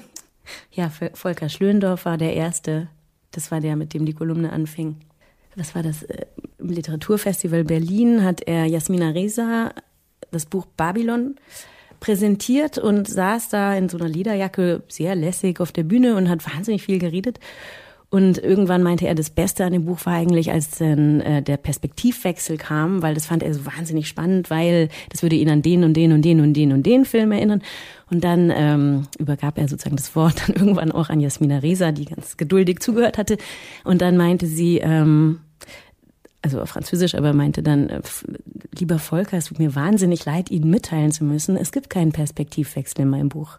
ja, 0.72 0.90
Volker 1.12 1.50
Schlöndorff 1.50 2.06
war 2.06 2.16
der 2.16 2.32
Erste. 2.32 2.88
Das 3.30 3.50
war 3.50 3.60
der, 3.60 3.76
mit 3.76 3.92
dem 3.92 4.06
die 4.06 4.14
Kolumne 4.14 4.52
anfing. 4.52 4.96
Was 5.54 5.74
war 5.74 5.82
das? 5.82 6.02
Äh, 6.04 6.24
Im 6.58 6.70
Literaturfestival 6.70 7.64
Berlin 7.64 8.24
hat 8.24 8.40
er 8.40 8.64
Jasmina 8.64 9.10
Reza 9.10 9.74
das 10.30 10.46
Buch 10.46 10.64
Babylon 10.78 11.36
präsentiert 12.00 12.78
und 12.78 13.06
saß 13.06 13.50
da 13.50 13.74
in 13.74 13.90
so 13.90 13.98
einer 13.98 14.08
Lederjacke 14.08 14.82
sehr 14.88 15.14
lässig 15.14 15.60
auf 15.60 15.72
der 15.72 15.82
Bühne 15.82 16.16
und 16.16 16.30
hat 16.30 16.46
wahnsinnig 16.54 16.82
viel 16.82 16.98
geredet. 16.98 17.38
Und 18.14 18.38
irgendwann 18.38 18.84
meinte 18.84 19.08
er, 19.08 19.16
das 19.16 19.28
Beste 19.28 19.64
an 19.64 19.72
dem 19.72 19.86
Buch 19.86 20.06
war 20.06 20.12
eigentlich, 20.12 20.52
als 20.52 20.78
dann 20.78 21.20
äh, 21.20 21.42
der 21.42 21.56
Perspektivwechsel 21.56 22.58
kam, 22.58 23.02
weil 23.02 23.12
das 23.12 23.26
fand 23.26 23.42
er 23.42 23.52
so 23.52 23.66
wahnsinnig 23.66 24.06
spannend, 24.06 24.50
weil 24.50 24.88
das 25.10 25.24
würde 25.24 25.34
ihn 25.34 25.50
an 25.50 25.62
den 25.62 25.82
und 25.82 25.94
den 25.94 26.12
und 26.12 26.22
den 26.22 26.40
und 26.40 26.52
den 26.52 26.70
und 26.70 26.86
den 26.86 27.06
Film 27.06 27.32
erinnern. 27.32 27.60
Und 28.12 28.22
dann 28.22 28.52
ähm, 28.54 29.08
übergab 29.18 29.58
er 29.58 29.66
sozusagen 29.66 29.96
das 29.96 30.14
Wort 30.14 30.42
dann 30.46 30.54
irgendwann 30.54 30.92
auch 30.92 31.08
an 31.08 31.18
Jasmina 31.18 31.58
Reza, 31.58 31.90
die 31.90 32.04
ganz 32.04 32.36
geduldig 32.36 32.78
zugehört 32.78 33.18
hatte. 33.18 33.36
Und 33.82 34.00
dann 34.00 34.16
meinte 34.16 34.46
sie, 34.46 34.78
ähm, 34.78 35.40
also 36.40 36.60
auf 36.60 36.68
Französisch, 36.68 37.16
aber 37.16 37.32
meinte 37.32 37.64
dann, 37.64 37.88
äh, 37.88 38.00
lieber 38.78 39.00
Volker, 39.00 39.38
es 39.38 39.46
tut 39.46 39.58
mir 39.58 39.74
wahnsinnig 39.74 40.24
leid, 40.24 40.52
Ihnen 40.52 40.70
mitteilen 40.70 41.10
zu 41.10 41.24
müssen, 41.24 41.56
es 41.56 41.72
gibt 41.72 41.90
keinen 41.90 42.12
Perspektivwechsel 42.12 43.00
in 43.00 43.08
meinem 43.08 43.28
Buch. 43.28 43.58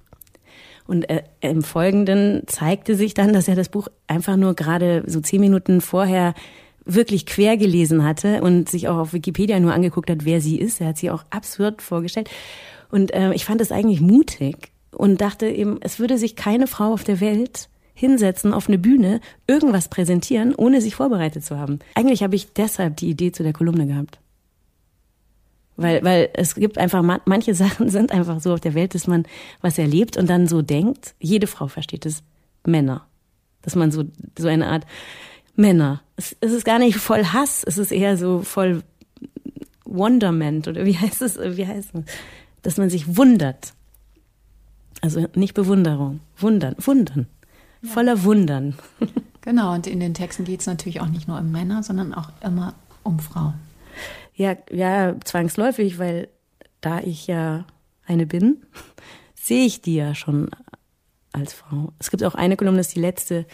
Und 0.88 1.10
äh, 1.10 1.24
im 1.42 1.64
Folgenden 1.64 2.44
zeigte 2.48 2.96
sich 2.96 3.14
dann, 3.14 3.34
dass 3.34 3.48
er 3.48 3.56
das 3.56 3.70
Buch 3.70 3.88
einfach 4.08 4.38
nur 4.38 4.54
gerade 4.54 5.04
so 5.08 5.20
zehn 5.20 5.42
Minuten 5.42 5.82
vorher 5.82 6.34
wirklich 6.86 7.26
quer 7.26 7.58
gelesen 7.58 8.04
hatte 8.04 8.42
und 8.42 8.70
sich 8.70 8.88
auch 8.88 8.98
auf 8.98 9.14
Wikipedia 9.14 9.60
nur 9.60 9.74
angeguckt 9.74 10.10
hat, 10.10 10.26
wer 10.26 10.40
sie 10.42 10.60
ist. 10.60 10.82
Er 10.82 10.90
hat 10.90 10.98
sie 10.98 11.10
auch 11.10 11.24
absurd 11.32 11.82
vorgestellt. 11.82 12.30
Und 12.92 13.14
äh, 13.14 13.34
ich 13.34 13.46
fand 13.46 13.62
es 13.62 13.72
eigentlich 13.72 14.02
mutig 14.02 14.72
und 14.92 15.22
dachte 15.22 15.48
eben, 15.48 15.80
es 15.82 16.00
würde 16.00 16.18
sich 16.18 16.36
keine 16.36 16.68
Frau 16.68 16.94
auf 16.94 17.04
der 17.04 17.20
Welt 17.20 17.70
hinsetzen, 17.96 18.54
auf 18.54 18.68
eine 18.68 18.78
Bühne, 18.78 19.22
irgendwas 19.48 19.88
präsentieren, 19.88 20.54
ohne 20.54 20.82
sich 20.82 20.96
vorbereitet 20.96 21.44
zu 21.44 21.58
haben. 21.58 21.80
Eigentlich 21.96 22.24
habe 22.24 22.36
ich 22.36 22.54
deshalb 22.54 22.98
die 22.98 23.10
Idee 23.10 23.32
zu 23.32 23.42
der 23.42 23.54
Kolumne 23.54 23.88
gehabt. 23.88 24.20
Weil, 25.78 26.04
weil 26.04 26.30
es 26.34 26.56
gibt 26.56 26.78
einfach, 26.78 27.04
manche 27.26 27.54
Sachen 27.54 27.90
sind 27.96 28.12
einfach 28.12 28.40
so 28.40 28.54
auf 28.54 28.62
der 28.62 28.74
Welt, 28.74 28.96
dass 28.96 29.08
man 29.08 29.24
was 29.62 29.78
erlebt 29.78 30.18
und 30.18 30.30
dann 30.30 30.48
so 30.48 30.62
denkt, 30.62 31.16
jede 31.20 31.48
Frau 31.48 31.68
versteht 31.68 32.06
es, 32.06 32.24
Männer. 32.66 33.06
Dass 33.62 33.76
man 33.76 33.92
so, 33.92 34.04
so 34.38 34.48
eine 34.48 34.68
Art 34.68 34.86
Männer. 35.56 36.02
Es, 36.16 36.36
es 36.42 36.52
ist 36.52 36.66
gar 36.66 36.80
nicht 36.80 36.98
voll 36.98 37.26
Hass, 37.26 37.64
es 37.66 37.78
ist 37.78 37.92
eher 37.92 38.18
so 38.18 38.42
voll 38.42 38.84
Wonderment 39.86 40.68
oder 40.68 40.86
wie 40.86 40.98
heißt 41.00 41.22
es, 41.22 41.38
wie 41.38 41.68
heißt 41.68 41.92
es? 41.94 42.04
Dass 42.62 42.78
man 42.78 42.90
sich 42.90 43.18
wundert. 43.18 43.74
Also 45.02 45.28
nicht 45.36 45.54
Bewunderung, 45.54 46.22
wundern, 46.38 46.76
wundern. 46.80 47.28
Ja. 47.82 47.92
Voller 47.92 48.24
Wundern. 48.24 48.76
Genau, 49.46 49.76
und 49.76 49.86
in 49.86 50.00
den 50.00 50.16
Texten 50.16 50.44
geht 50.44 50.62
es 50.62 50.66
natürlich 50.66 51.02
auch 51.02 51.08
nicht 51.08 51.28
nur 51.28 51.38
um 51.38 51.52
Männer, 51.52 51.84
sondern 51.84 52.16
auch 52.16 52.32
immer 52.42 52.74
um 53.04 53.20
Frauen. 53.20 53.54
Ja, 54.36 54.56
ja, 54.72 55.16
zwangsläufig, 55.24 55.98
weil 55.98 56.28
da 56.82 57.00
ich 57.00 57.28
ja 57.28 57.66
eine 58.06 58.26
bin, 58.26 58.66
sehe 59.36 59.66
ich 59.66 59.82
die 59.82 59.96
ja 59.96 60.14
schon 60.14 60.50
als 61.32 61.54
Frau. 61.54 61.94
Es 62.00 62.12
gibt 62.12 62.24
auch 62.24 62.36
eine 62.36 62.58
Kolumne, 62.58 62.78
das 62.78 62.88
ist 62.88 62.96
die 62.96 63.02
letzte, 63.02 63.46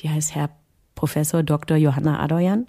die 0.00 0.10
heißt 0.10 0.34
Herr 0.34 0.50
Professor 0.94 1.42
Dr. 1.42 1.76
Johanna 1.76 2.20
Adoyan 2.20 2.66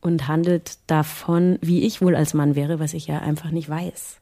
und 0.00 0.28
handelt 0.28 0.78
davon, 0.86 1.58
wie 1.60 1.82
ich 1.82 2.00
wohl 2.00 2.16
als 2.16 2.34
Mann 2.34 2.54
wäre, 2.54 2.78
was 2.78 2.94
ich 2.94 3.06
ja 3.06 3.18
einfach 3.18 3.50
nicht 3.50 3.68
weiß. 3.68 4.18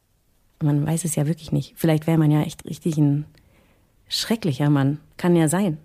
Man 0.63 0.87
weiß 0.87 1.05
es 1.05 1.15
ja 1.15 1.27
wirklich 1.27 1.53
nicht. 1.53 1.75
Vielleicht 1.77 2.07
wäre 2.07 2.19
man 2.19 2.31
ja 2.31 2.43
echt 2.43 2.65
richtig 2.65 2.99
ein 2.99 3.27
schrecklicher 4.09 4.71
Mann. 4.71 4.99
Kann 5.17 5.37
ja 5.37 5.49
sein. 5.49 5.79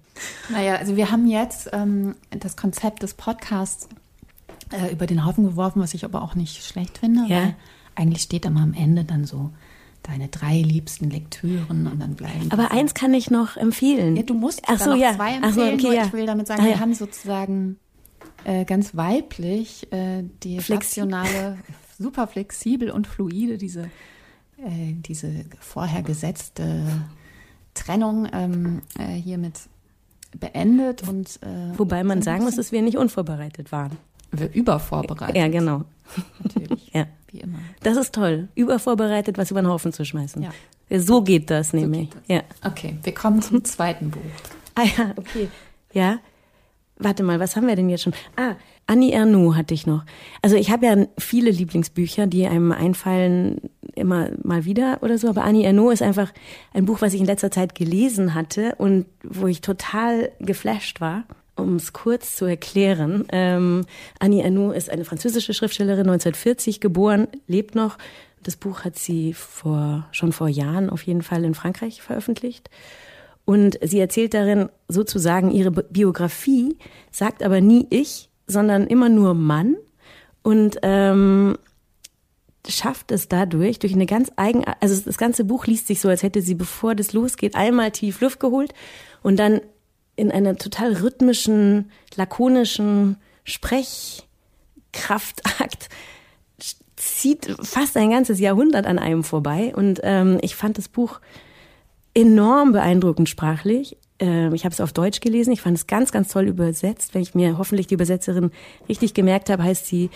Naja, 0.49 0.75
also 0.75 0.95
wir 0.95 1.11
haben 1.11 1.27
jetzt 1.27 1.69
ähm, 1.73 2.15
das 2.31 2.55
Konzept 2.55 3.03
des 3.03 3.13
Podcasts 3.13 3.89
äh, 4.73 4.91
über 4.91 5.05
den 5.05 5.25
Haufen 5.25 5.43
geworfen, 5.43 5.81
was 5.81 5.93
ich 5.93 6.05
aber 6.05 6.21
auch 6.21 6.35
nicht 6.35 6.65
schlecht 6.65 6.97
finde. 6.97 7.25
Ja. 7.27 7.53
eigentlich 7.95 8.23
steht 8.23 8.45
immer 8.45 8.61
am 8.61 8.73
Ende 8.73 9.03
dann 9.03 9.25
so 9.25 9.51
deine 10.03 10.27
drei 10.27 10.61
liebsten 10.61 11.09
Lektüren 11.09 11.87
und 11.87 11.99
dann 11.99 12.15
bleiben. 12.15 12.51
Aber 12.51 12.71
eins 12.71 12.93
kann 12.93 13.13
ich 13.13 13.31
noch 13.31 13.55
empfehlen. 13.55 14.17
Ja, 14.17 14.23
du 14.23 14.33
musst 14.33 14.61
Ach 14.67 14.79
so, 14.79 14.93
ja. 14.93 15.15
zwei 15.15 15.35
empfehlen. 15.35 15.79
So, 15.79 15.87
okay, 15.87 15.95
ja. 15.95 16.05
Ich 16.05 16.13
will 16.13 16.25
damit 16.25 16.47
sagen, 16.47 16.61
ah, 16.61 16.67
wir 16.67 16.79
haben 16.79 16.93
sozusagen 16.93 17.77
äh, 18.43 18.65
ganz 18.65 18.95
weiblich 18.95 19.91
äh, 19.93 20.23
die 20.43 20.59
rationale, 20.59 21.57
super 21.97 22.27
flexibel 22.27 22.91
und 22.91 23.07
fluide 23.07 23.57
diese 23.57 23.89
äh, 24.57 24.93
diese 24.93 25.45
vorher 25.59 26.03
gesetzte 26.03 26.83
Trennung 27.73 28.27
ähm, 28.33 28.81
äh, 28.97 29.13
hiermit 29.13 29.61
beendet 30.37 31.07
und 31.07 31.39
äh, 31.43 31.77
wobei 31.77 32.03
man 32.03 32.21
sagen 32.21 32.43
muss, 32.43 32.55
dass 32.55 32.71
wir 32.71 32.81
nicht 32.81 32.97
unvorbereitet 32.97 33.71
waren 33.71 33.97
übervorbereitet. 34.53 35.35
Ja, 35.35 35.47
genau. 35.47 35.83
Natürlich. 36.43 36.91
ja. 36.93 37.05
Wie 37.33 37.39
immer. 37.39 37.59
Das 37.81 37.97
ist 37.97 38.13
toll. 38.13 38.47
Übervorbereitet, 38.55 39.37
was 39.37 39.49
über 39.51 39.61
den 39.61 39.67
Haufen 39.67 39.91
zu 39.91 40.05
schmeißen. 40.05 40.43
Ja. 40.43 40.51
So 40.99 41.23
geht 41.23 41.49
das 41.49 41.69
so 41.69 41.77
nämlich. 41.77 42.11
Geht 42.11 42.19
das. 42.27 42.27
Ja. 42.27 42.69
Okay, 42.69 42.97
wir 43.01 43.13
kommen 43.13 43.41
zum 43.41 43.63
zweiten 43.63 44.11
Buch. 44.11 44.21
Ah 44.75 44.85
ja, 44.97 45.13
okay. 45.17 45.49
Ja. 45.93 46.17
Warte 46.97 47.21
mal, 47.21 47.39
was 47.39 47.55
haben 47.55 47.67
wir 47.67 47.75
denn 47.75 47.89
jetzt 47.89 48.01
schon? 48.01 48.13
Ah, 48.37 48.55
Annie 48.87 49.11
Ernaux 49.11 49.55
hatte 49.55 49.75
ich 49.75 49.85
noch. 49.85 50.03
Also 50.41 50.55
ich 50.55 50.71
habe 50.71 50.87
ja 50.87 51.05
viele 51.19 51.51
Lieblingsbücher, 51.51 52.25
die 52.25 52.47
einem 52.47 52.71
einfallen 52.71 53.61
immer 53.93 54.29
mal 54.41 54.65
wieder 54.65 54.97
oder 55.01 55.19
so, 55.19 55.29
aber 55.29 55.43
Annie 55.43 55.63
Ernaux 55.63 55.93
ist 55.93 56.01
einfach 56.01 56.33
ein 56.73 56.85
Buch, 56.85 57.01
was 57.01 57.13
ich 57.13 57.19
in 57.19 57.27
letzter 57.27 57.51
Zeit 57.51 57.75
gelesen 57.75 58.33
hatte 58.33 58.73
und 58.79 59.05
wo 59.23 59.45
ich 59.45 59.61
total 59.61 60.31
geflasht 60.39 61.01
war 61.01 61.25
um 61.55 61.75
es 61.75 61.93
kurz 61.93 62.35
zu 62.35 62.45
erklären, 62.45 63.25
ähm, 63.31 63.85
Annie 64.19 64.43
Ernaux 64.43 64.75
ist 64.75 64.89
eine 64.89 65.05
französische 65.05 65.53
Schriftstellerin, 65.53 66.07
1940 66.07 66.79
geboren, 66.79 67.27
lebt 67.47 67.75
noch. 67.75 67.97
Das 68.41 68.55
Buch 68.57 68.83
hat 68.83 68.97
sie 68.97 69.33
vor, 69.33 70.07
schon 70.11 70.33
vor 70.33 70.49
Jahren 70.49 70.89
auf 70.89 71.03
jeden 71.03 71.21
Fall 71.21 71.43
in 71.45 71.53
Frankreich 71.53 72.01
veröffentlicht. 72.01 72.69
Und 73.45 73.77
sie 73.81 73.99
erzählt 73.99 74.33
darin 74.33 74.69
sozusagen 74.87 75.51
ihre 75.51 75.71
Biografie, 75.71 76.77
sagt 77.11 77.43
aber 77.43 77.61
nie 77.61 77.87
ich, 77.89 78.29
sondern 78.47 78.87
immer 78.87 79.09
nur 79.09 79.33
Mann. 79.33 79.75
Und 80.43 80.79
ähm, 80.81 81.57
schafft 82.67 83.11
es 83.11 83.27
dadurch, 83.27 83.79
durch 83.79 83.93
eine 83.93 84.05
ganz 84.05 84.31
eigen, 84.35 84.63
also 84.79 85.01
das 85.03 85.17
ganze 85.17 85.43
Buch 85.43 85.67
liest 85.67 85.87
sich 85.87 85.99
so, 85.99 86.09
als 86.09 86.23
hätte 86.23 86.41
sie, 86.41 86.55
bevor 86.55 86.95
das 86.95 87.13
losgeht, 87.13 87.55
einmal 87.55 87.91
tief 87.91 88.21
Luft 88.21 88.39
geholt 88.39 88.73
und 89.21 89.37
dann 89.37 89.61
in 90.15 90.31
einer 90.31 90.57
total 90.57 90.93
rhythmischen, 90.93 91.91
lakonischen 92.15 93.17
Sprechkraftakt 93.43 95.89
zieht 96.95 97.55
fast 97.61 97.97
ein 97.97 98.11
ganzes 98.11 98.39
Jahrhundert 98.39 98.85
an 98.85 98.99
einem 98.99 99.23
vorbei. 99.23 99.73
Und 99.75 99.99
ähm, 100.03 100.37
ich 100.41 100.55
fand 100.55 100.77
das 100.77 100.87
Buch 100.87 101.19
enorm 102.13 102.71
beeindruckend 102.71 103.29
sprachlich. 103.29 103.97
Ähm, 104.19 104.53
ich 104.53 104.65
habe 104.65 104.73
es 104.73 104.81
auf 104.81 104.93
Deutsch 104.93 105.19
gelesen. 105.19 105.51
Ich 105.51 105.61
fand 105.61 105.77
es 105.77 105.87
ganz, 105.87 106.11
ganz 106.11 106.29
toll 106.29 106.47
übersetzt. 106.47 107.13
Wenn 107.13 107.21
ich 107.21 107.35
mir 107.35 107.57
hoffentlich 107.57 107.87
die 107.87 107.95
Übersetzerin 107.95 108.51
richtig 108.87 109.13
gemerkt 109.13 109.49
habe, 109.49 109.63
heißt 109.63 109.85
sie 109.85 110.09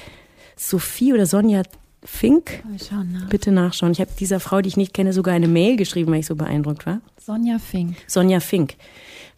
Sophie 0.55 1.13
oder 1.13 1.25
Sonja 1.25 1.63
Fink. 2.03 2.63
Nach. 3.11 3.29
Bitte 3.29 3.51
nachschauen. 3.51 3.91
Ich 3.91 3.99
habe 3.99 4.11
dieser 4.17 4.39
Frau, 4.39 4.61
die 4.61 4.69
ich 4.69 4.77
nicht 4.77 4.93
kenne, 4.93 5.13
sogar 5.13 5.33
eine 5.33 5.47
Mail 5.47 5.75
geschrieben, 5.75 6.11
weil 6.11 6.19
ich 6.19 6.27
so 6.27 6.35
beeindruckt 6.35 6.85
war. 6.85 7.01
Sonja 7.19 7.59
Fink. 7.59 7.97
Sonja 8.07 8.39
Fink. 8.39 8.75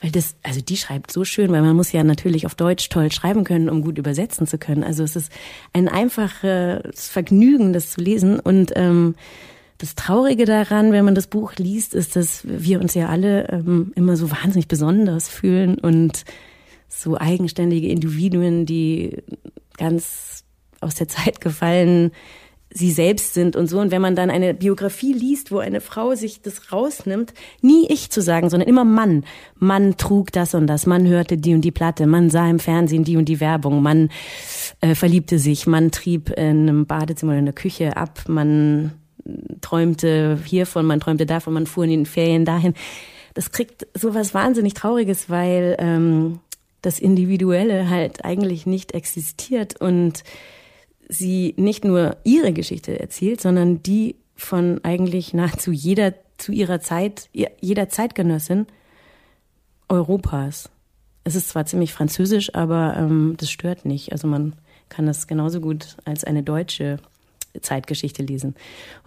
Weil 0.02 0.12
das, 0.12 0.36
also 0.44 0.62
die 0.62 0.78
schreibt 0.78 1.12
so 1.12 1.26
schön, 1.26 1.52
weil 1.52 1.62
man 1.62 1.76
muss 1.76 1.92
ja 1.92 2.04
natürlich 2.04 2.46
auf 2.46 2.56
Deutsch 2.56 2.88
toll 2.90 3.12
schreiben 3.12 3.44
können, 3.44 3.70
um 3.70 3.82
gut 3.82 3.98
übersetzen 3.98 4.48
zu 4.48 4.58
können. 4.58 4.84
Also 4.84 5.04
es 5.04 5.16
ist 5.16 5.32
ein 5.74 5.90
einfaches 5.90 7.10
Vergnügen, 7.10 7.74
das 7.74 7.92
zu 7.92 8.02
lesen. 8.02 8.40
Und 8.40 8.72
ähm, 8.76 9.16
das 9.78 9.96
Traurige 9.96 10.46
daran, 10.46 10.94
wenn 10.94 11.06
man 11.06 11.16
das 11.16 11.28
Buch 11.28 11.54
liest, 11.56 11.96
ist, 11.96 12.16
dass 12.16 12.42
wir 12.46 12.80
uns 12.80 12.94
ja 12.94 13.10
alle 13.10 13.50
ähm, 13.50 13.92
immer 13.96 14.16
so 14.16 14.32
wahnsinnig 14.32 14.68
besonders 14.70 15.28
fühlen 15.28 15.78
und 15.78 16.24
so 16.88 17.18
eigenständige 17.18 17.90
Individuen, 17.90 18.66
die 18.66 19.18
ganz 19.78 20.44
aus 20.82 20.96
der 20.96 21.08
Zeit 21.10 21.42
gefallen 21.42 22.12
sie 22.72 22.92
selbst 22.92 23.34
sind 23.34 23.56
und 23.56 23.68
so. 23.68 23.80
Und 23.80 23.92
wenn 23.92 24.02
man 24.02 24.16
dann 24.16 24.30
eine 24.30 24.54
Biografie 24.54 25.14
liest, 25.14 25.52
wo 25.52 25.58
eine 25.58 25.82
Frau 25.82 26.16
sich 26.16 26.42
das 26.42 26.72
rausnimmt, 26.72 27.34
nie 27.62 27.88
ich 27.90 28.12
zu 28.12 28.22
sagen, 28.22 28.50
sondern 28.50 28.70
immer 28.70 28.86
Mann. 28.86 29.24
Mann 29.56 29.98
trug 29.98 30.32
das 30.32 30.54
und 30.54 30.68
das, 30.68 30.86
Mann 30.86 31.08
hörte 31.08 31.38
die 31.38 31.54
und 31.56 31.62
die 31.62 31.72
Platte, 31.72 32.06
man 32.06 32.30
sah 32.30 32.50
im 32.50 32.60
Fernsehen 32.60 33.04
die 33.04 33.18
und 33.18 33.26
die 33.26 33.40
Werbung, 33.40 33.82
man 33.82 34.10
äh, 34.82 34.94
verliebte 34.94 35.40
sich, 35.40 35.68
man 35.68 35.92
trieb 35.92 36.30
in 36.30 36.70
einem 36.70 36.86
Badezimmer 36.86 37.32
oder 37.32 37.40
in 37.40 37.46
der 37.46 37.56
Küche 37.56 37.98
ab, 37.98 38.24
man 38.28 38.92
träumte 39.62 40.40
hiervon, 40.46 40.86
man 40.86 41.00
träumte 41.00 41.26
davon, 41.26 41.54
man 41.54 41.68
fuhr 41.68 41.84
in 41.86 41.90
den 41.90 42.06
Ferien 42.06 42.46
dahin. 42.46 42.74
Das 43.34 43.52
kriegt 43.52 43.88
sowas 43.94 44.34
wahnsinnig 44.34 44.74
Trauriges, 44.74 45.30
weil 45.30 45.76
ähm, 45.80 46.40
das 46.82 47.00
Individuelle 47.00 47.90
halt 47.90 48.24
eigentlich 48.24 48.66
nicht 48.66 48.94
existiert 48.94 49.80
und 49.80 50.24
sie 51.10 51.56
nicht 51.58 51.84
nur 51.84 52.18
ihre 52.24 52.54
Geschichte 52.54 53.00
erzählt, 53.00 53.42
sondern 53.42 53.84
die 53.84 54.16
von 54.36 54.80
eigentlich 54.84 55.34
nahezu 55.34 55.72
jeder 55.72 56.14
zu 56.38 56.54
ihrer 56.54 56.80
Zeit, 56.80 57.30
jeder 57.60 57.90
Zeitgenössin 57.90 58.68
Europas. 59.90 60.70
Es 61.26 61.36
ist 61.36 61.50
zwar 61.50 61.66
ziemlich 61.66 61.92
französisch, 61.92 62.56
aber 62.56 62.96
ähm, 62.96 63.36
das 63.38 63.52
stört 63.52 63.86
nicht. 63.86 64.14
Also 64.14 64.28
man 64.28 64.54
kann 64.88 65.06
das 65.06 65.28
genauso 65.28 65.60
gut 65.60 65.98
als 66.06 66.24
eine 66.24 66.44
deutsche 66.44 66.98
Zeitgeschichte 67.60 68.24
lesen. 68.24 68.56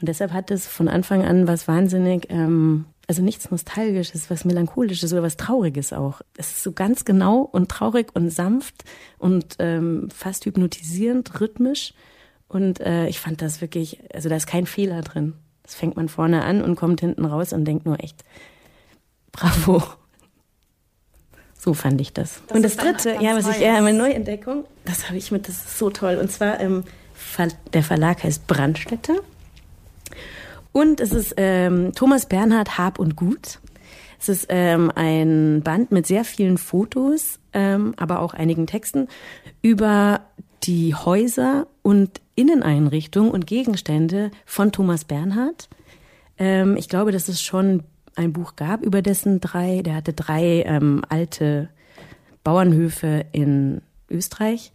Und 0.00 0.08
deshalb 0.08 0.32
hat 0.32 0.50
es 0.50 0.66
von 0.66 0.88
Anfang 0.88 1.24
an 1.24 1.46
was 1.46 1.68
wahnsinnig 1.68 2.26
ähm, 2.28 2.84
also 3.08 3.22
nichts 3.22 3.50
Nostalgisches, 3.50 4.30
was 4.30 4.44
Melancholisches 4.44 5.12
oder 5.12 5.22
was 5.22 5.36
Trauriges 5.36 5.92
auch. 5.92 6.20
Es 6.36 6.52
ist 6.52 6.62
so 6.62 6.72
ganz 6.72 7.04
genau 7.04 7.40
und 7.40 7.70
traurig 7.70 8.08
und 8.14 8.30
sanft 8.30 8.84
und 9.18 9.56
ähm, 9.58 10.08
fast 10.14 10.46
hypnotisierend, 10.46 11.40
rhythmisch. 11.40 11.94
Und 12.48 12.80
äh, 12.80 13.08
ich 13.08 13.18
fand 13.18 13.42
das 13.42 13.60
wirklich, 13.60 13.98
also 14.14 14.28
da 14.28 14.36
ist 14.36 14.46
kein 14.46 14.66
Fehler 14.66 15.00
drin. 15.02 15.34
Das 15.62 15.74
fängt 15.74 15.96
man 15.96 16.08
vorne 16.08 16.44
an 16.44 16.62
und 16.62 16.76
kommt 16.76 17.00
hinten 17.00 17.24
raus 17.24 17.52
und 17.52 17.64
denkt 17.64 17.86
nur 17.86 18.02
echt, 18.02 18.24
bravo. 19.32 19.82
So 21.58 21.74
fand 21.74 22.00
ich 22.00 22.12
das. 22.12 22.42
das 22.48 22.56
und 22.56 22.62
das 22.62 22.76
dritte, 22.76 23.16
ja, 23.20 23.36
was 23.36 23.48
ich, 23.48 23.60
ja, 23.62 23.80
meine 23.80 23.96
Neuentdeckung, 23.96 24.64
das 24.84 25.06
habe 25.08 25.16
ich 25.16 25.30
mit, 25.30 25.48
das 25.48 25.56
ist 25.56 25.78
so 25.78 25.90
toll. 25.90 26.16
Und 26.16 26.30
zwar, 26.30 26.60
ähm, 26.60 26.84
der 27.72 27.82
Verlag 27.82 28.24
heißt 28.24 28.46
Brandstätte. 28.46 29.22
Und 30.72 31.00
es 31.00 31.12
ist 31.12 31.35
ähm, 31.37 31.92
Thomas 31.94 32.26
Bernhard 32.26 32.78
Hab 32.78 32.98
und 32.98 33.16
Gut. 33.16 33.61
Es 34.18 34.28
ist 34.28 34.46
ähm, 34.48 34.90
ein 34.94 35.62
Band 35.62 35.90
mit 35.90 36.06
sehr 36.06 36.24
vielen 36.24 36.56
Fotos, 36.56 37.40
ähm, 37.52 37.94
aber 37.96 38.20
auch 38.20 38.35
einigen 38.35 38.66
Texten 38.66 39.08
über 39.62 40.20
die 40.62 40.94
Häuser 40.94 41.66
und 41.82 42.20
Inneneinrichtungen 42.37 43.32
und 43.32 43.46
Gegenstände 43.46 44.30
von 44.46 44.72
Thomas 44.72 45.04
Bernhard. 45.04 45.68
Ähm, 46.38 46.76
ich 46.76 46.88
glaube, 46.88 47.12
dass 47.12 47.28
es 47.28 47.42
schon 47.42 47.82
ein 48.14 48.32
Buch 48.32 48.56
gab 48.56 48.82
über 48.82 49.02
dessen 49.02 49.40
drei, 49.40 49.82
der 49.82 49.96
hatte 49.96 50.12
drei 50.12 50.62
ähm, 50.66 51.02
alte 51.08 51.68
Bauernhöfe 52.44 53.24
in 53.32 53.82
Österreich. 54.11 54.72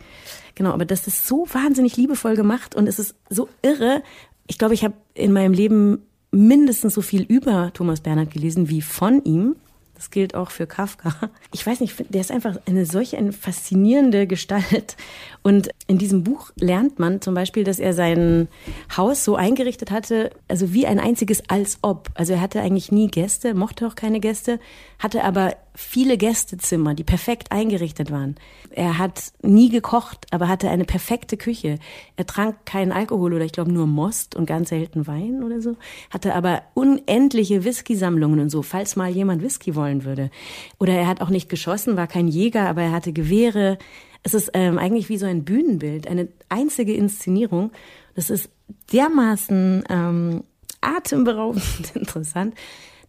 Genau, 0.55 0.71
aber 0.71 0.85
das 0.85 1.07
ist 1.07 1.27
so 1.27 1.47
wahnsinnig 1.51 1.97
liebevoll 1.97 2.35
gemacht 2.35 2.75
und 2.75 2.87
es 2.87 2.99
ist 2.99 3.15
so 3.29 3.47
irre, 3.61 4.01
ich 4.47 4.57
glaube, 4.57 4.73
ich 4.73 4.83
habe 4.83 4.95
in 5.13 5.33
meinem 5.33 5.53
Leben 5.53 5.99
mindestens 6.31 6.93
so 6.93 7.01
viel 7.01 7.23
über 7.23 7.71
Thomas 7.73 8.01
Bernhard 8.01 8.31
gelesen 8.31 8.69
wie 8.69 8.81
von 8.81 9.23
ihm. 9.23 9.55
Das 9.95 10.11
gilt 10.11 10.35
auch 10.35 10.51
für 10.51 10.67
Kafka. 10.67 11.15
Ich 11.51 11.65
weiß 11.65 11.79
nicht, 11.79 11.95
der 12.13 12.21
ist 12.21 12.31
einfach 12.31 12.57
eine 12.67 12.85
solche 12.85 13.17
eine 13.17 13.31
faszinierende 13.31 14.27
Gestalt. 14.27 14.95
Und 15.41 15.69
in 15.87 15.97
diesem 15.97 16.23
Buch 16.23 16.51
lernt 16.55 16.99
man 16.99 17.19
zum 17.19 17.33
Beispiel, 17.33 17.63
dass 17.63 17.79
er 17.79 17.93
sein 17.93 18.47
Haus 18.95 19.23
so 19.23 19.35
eingerichtet 19.35 19.89
hatte, 19.89 20.29
also 20.47 20.71
wie 20.71 20.85
ein 20.85 20.99
einziges 20.99 21.49
als 21.49 21.79
ob. 21.81 22.09
Also 22.13 22.33
er 22.33 22.41
hatte 22.41 22.61
eigentlich 22.61 22.91
nie 22.91 23.07
Gäste, 23.07 23.55
mochte 23.55 23.87
auch 23.87 23.95
keine 23.95 24.19
Gäste, 24.19 24.59
hatte 24.99 25.23
aber 25.23 25.55
viele 25.79 26.17
Gästezimmer, 26.17 26.95
die 26.95 27.03
perfekt 27.03 27.51
eingerichtet 27.51 28.09
waren. 28.09 28.35
Er 28.71 28.97
hat 28.97 29.31
nie 29.43 29.69
gekocht, 29.69 30.25
aber 30.31 30.47
hatte 30.47 30.71
eine 30.71 30.85
perfekte 30.85 31.37
Küche. 31.37 31.77
Er 32.15 32.25
trank 32.25 32.65
keinen 32.65 32.91
Alkohol 32.91 33.35
oder 33.35 33.45
ich 33.45 33.51
glaube 33.51 33.71
nur 33.71 33.85
Most 33.85 34.35
und 34.35 34.47
ganz 34.47 34.69
selten 34.69 35.05
Wein 35.05 35.43
oder 35.43 35.61
so. 35.61 35.77
Hatte 36.09 36.33
aber 36.33 36.63
unendliche 36.73 37.63
Whisky-Sammlungen 37.63 38.39
und 38.39 38.49
so, 38.49 38.63
falls 38.63 38.95
mal 38.95 39.11
jemand 39.11 39.43
Whisky 39.43 39.75
wollen 39.75 40.03
würde. 40.03 40.31
Oder 40.79 40.93
er 40.93 41.07
hat 41.07 41.21
auch 41.21 41.29
nicht 41.29 41.47
geschossen, 41.47 41.95
war 41.95 42.07
kein 42.07 42.27
Jäger, 42.27 42.67
aber 42.67 42.81
er 42.81 42.91
hatte 42.91 43.13
Gewehre. 43.13 43.77
Es 44.23 44.33
ist 44.33 44.49
ähm, 44.55 44.79
eigentlich 44.79 45.09
wie 45.09 45.19
so 45.19 45.27
ein 45.27 45.45
Bühnenbild, 45.45 46.07
eine 46.07 46.27
einzige 46.49 46.95
Inszenierung. 46.95 47.71
Das 48.15 48.31
ist 48.31 48.49
dermaßen 48.91 49.83
ähm, 49.89 50.43
atemberaubend 50.81 51.63
interessant 51.93 52.55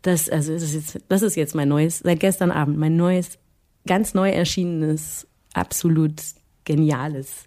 das, 0.02 0.28
also 0.28 0.52
das 0.52 0.62
ist 0.62 0.74
jetzt, 0.74 1.04
das 1.08 1.22
ist 1.22 1.36
jetzt 1.36 1.54
mein 1.54 1.68
neues, 1.68 2.00
seit 2.00 2.20
gestern 2.20 2.50
Abend, 2.50 2.78
mein 2.78 2.96
neues, 2.96 3.38
ganz 3.86 4.14
neu 4.14 4.30
erschienenes, 4.30 5.26
absolut 5.54 6.22
geniales, 6.64 7.44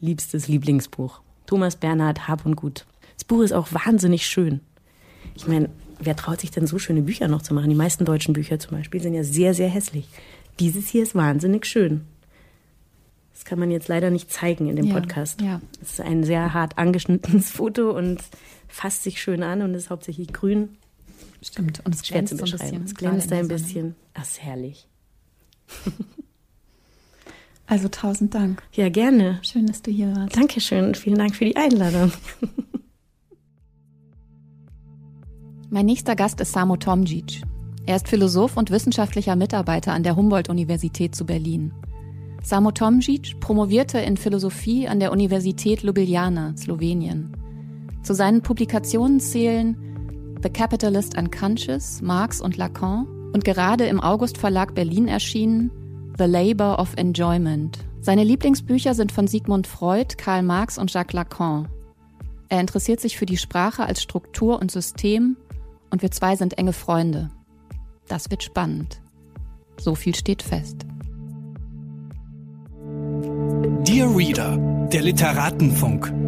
liebstes 0.00 0.48
Lieblingsbuch. 0.48 1.20
Thomas 1.46 1.76
Bernhard, 1.76 2.26
Hab 2.28 2.46
und 2.46 2.56
Gut. 2.56 2.86
Das 3.14 3.24
Buch 3.24 3.42
ist 3.42 3.52
auch 3.52 3.68
wahnsinnig 3.72 4.26
schön. 4.26 4.60
Ich 5.34 5.46
meine, 5.46 5.68
wer 5.98 6.16
traut 6.16 6.40
sich 6.40 6.50
denn 6.50 6.66
so 6.66 6.78
schöne 6.78 7.02
Bücher 7.02 7.28
noch 7.28 7.42
zu 7.42 7.54
machen? 7.54 7.68
Die 7.68 7.76
meisten 7.76 8.04
deutschen 8.04 8.34
Bücher 8.34 8.58
zum 8.58 8.76
Beispiel 8.76 9.00
sind 9.00 9.14
ja 9.14 9.24
sehr, 9.24 9.54
sehr 9.54 9.68
hässlich. 9.68 10.08
Dieses 10.60 10.88
hier 10.88 11.02
ist 11.02 11.14
wahnsinnig 11.14 11.66
schön. 11.66 12.02
Das 13.32 13.44
kann 13.44 13.58
man 13.58 13.70
jetzt 13.70 13.88
leider 13.88 14.10
nicht 14.10 14.32
zeigen 14.32 14.68
in 14.68 14.76
dem 14.76 14.86
ja, 14.86 14.94
Podcast. 14.94 15.40
Ja. 15.40 15.60
Es 15.82 15.94
ist 15.94 16.00
ein 16.00 16.24
sehr 16.24 16.54
hart 16.54 16.78
angeschnittenes 16.78 17.50
Foto 17.52 17.90
und 17.90 18.22
fasst 18.68 19.02
sich 19.02 19.20
schön 19.20 19.42
an 19.42 19.62
und 19.62 19.74
ist 19.74 19.90
hauptsächlich 19.90 20.32
grün. 20.32 20.76
Stimmt, 21.42 21.84
und 21.84 21.94
es 21.94 22.02
glänzt 22.02 22.36
so 22.36 22.44
ein 22.44 22.50
bisschen. 22.50 22.84
Es 22.84 22.94
glänzt 22.94 23.32
ein 23.32 23.48
bisschen. 23.48 23.94
Ach, 24.14 24.22
ist 24.22 24.42
herrlich. 24.42 24.88
Also 27.66 27.88
tausend 27.88 28.34
Dank. 28.34 28.62
Ja, 28.72 28.90
gerne. 28.90 29.38
Schön, 29.42 29.66
dass 29.66 29.80
du 29.80 29.90
hier 29.90 30.14
warst. 30.14 30.36
Dankeschön. 30.36 30.94
Vielen 30.94 31.16
Dank 31.18 31.34
für 31.34 31.46
die 31.46 31.56
Einladung. 31.56 32.12
Mein 35.70 35.86
nächster 35.86 36.14
Gast 36.14 36.40
ist 36.40 36.52
Samo 36.52 36.76
Tomjic. 36.76 37.42
Er 37.86 37.96
ist 37.96 38.06
Philosoph 38.08 38.56
und 38.56 38.70
wissenschaftlicher 38.70 39.34
Mitarbeiter 39.34 39.92
an 39.92 40.02
der 40.02 40.14
Humboldt-Universität 40.14 41.14
zu 41.14 41.24
Berlin. 41.24 41.72
Samo 42.42 42.70
Tomjic 42.70 43.40
promovierte 43.40 43.98
in 43.98 44.18
Philosophie 44.18 44.86
an 44.86 45.00
der 45.00 45.10
Universität 45.10 45.82
Ljubljana, 45.82 46.54
Slowenien. 46.56 47.34
Zu 48.02 48.14
seinen 48.14 48.42
Publikationen 48.42 49.20
zählen 49.20 49.76
The 50.44 50.50
Capitalist 50.50 51.16
Unconscious, 51.16 52.02
Marx 52.02 52.42
und 52.42 52.58
Lacan 52.58 53.06
und 53.32 53.46
gerade 53.46 53.86
im 53.86 53.98
August 53.98 54.36
Verlag 54.36 54.74
Berlin 54.74 55.08
erschienen 55.08 55.70
The 56.18 56.24
Labor 56.24 56.78
of 56.78 56.92
Enjoyment. 56.98 57.78
Seine 58.02 58.24
Lieblingsbücher 58.24 58.92
sind 58.92 59.10
von 59.10 59.26
Sigmund 59.26 59.66
Freud, 59.66 60.16
Karl 60.18 60.42
Marx 60.42 60.76
und 60.76 60.92
Jacques 60.92 61.14
Lacan. 61.14 61.66
Er 62.50 62.60
interessiert 62.60 63.00
sich 63.00 63.16
für 63.16 63.24
die 63.24 63.38
Sprache 63.38 63.86
als 63.86 64.02
Struktur 64.02 64.60
und 64.60 64.70
System 64.70 65.38
und 65.88 66.02
wir 66.02 66.10
zwei 66.10 66.36
sind 66.36 66.58
enge 66.58 66.74
Freunde. 66.74 67.30
Das 68.06 68.30
wird 68.30 68.42
spannend. 68.42 69.00
So 69.78 69.94
viel 69.94 70.14
steht 70.14 70.42
fest. 70.42 70.84
Dear 73.86 74.14
Reader, 74.14 74.58
der 74.92 75.00
Literatenfunk. 75.00 76.23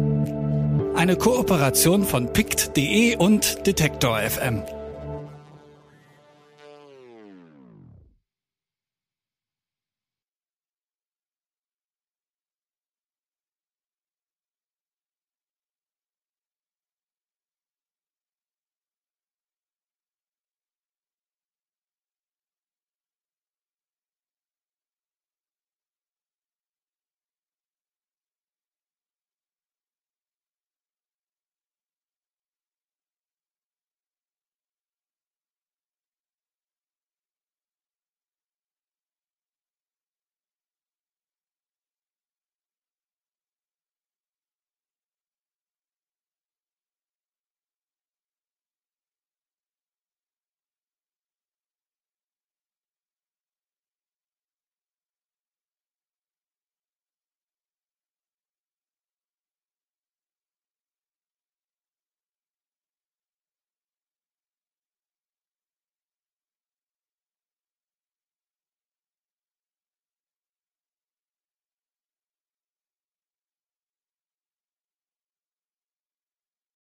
Eine 0.97 1.15
Kooperation 1.15 2.05
von 2.05 2.33
pict.de 2.33 3.17
und 3.17 3.67
Detektor 3.67 4.17
FM. 4.17 4.63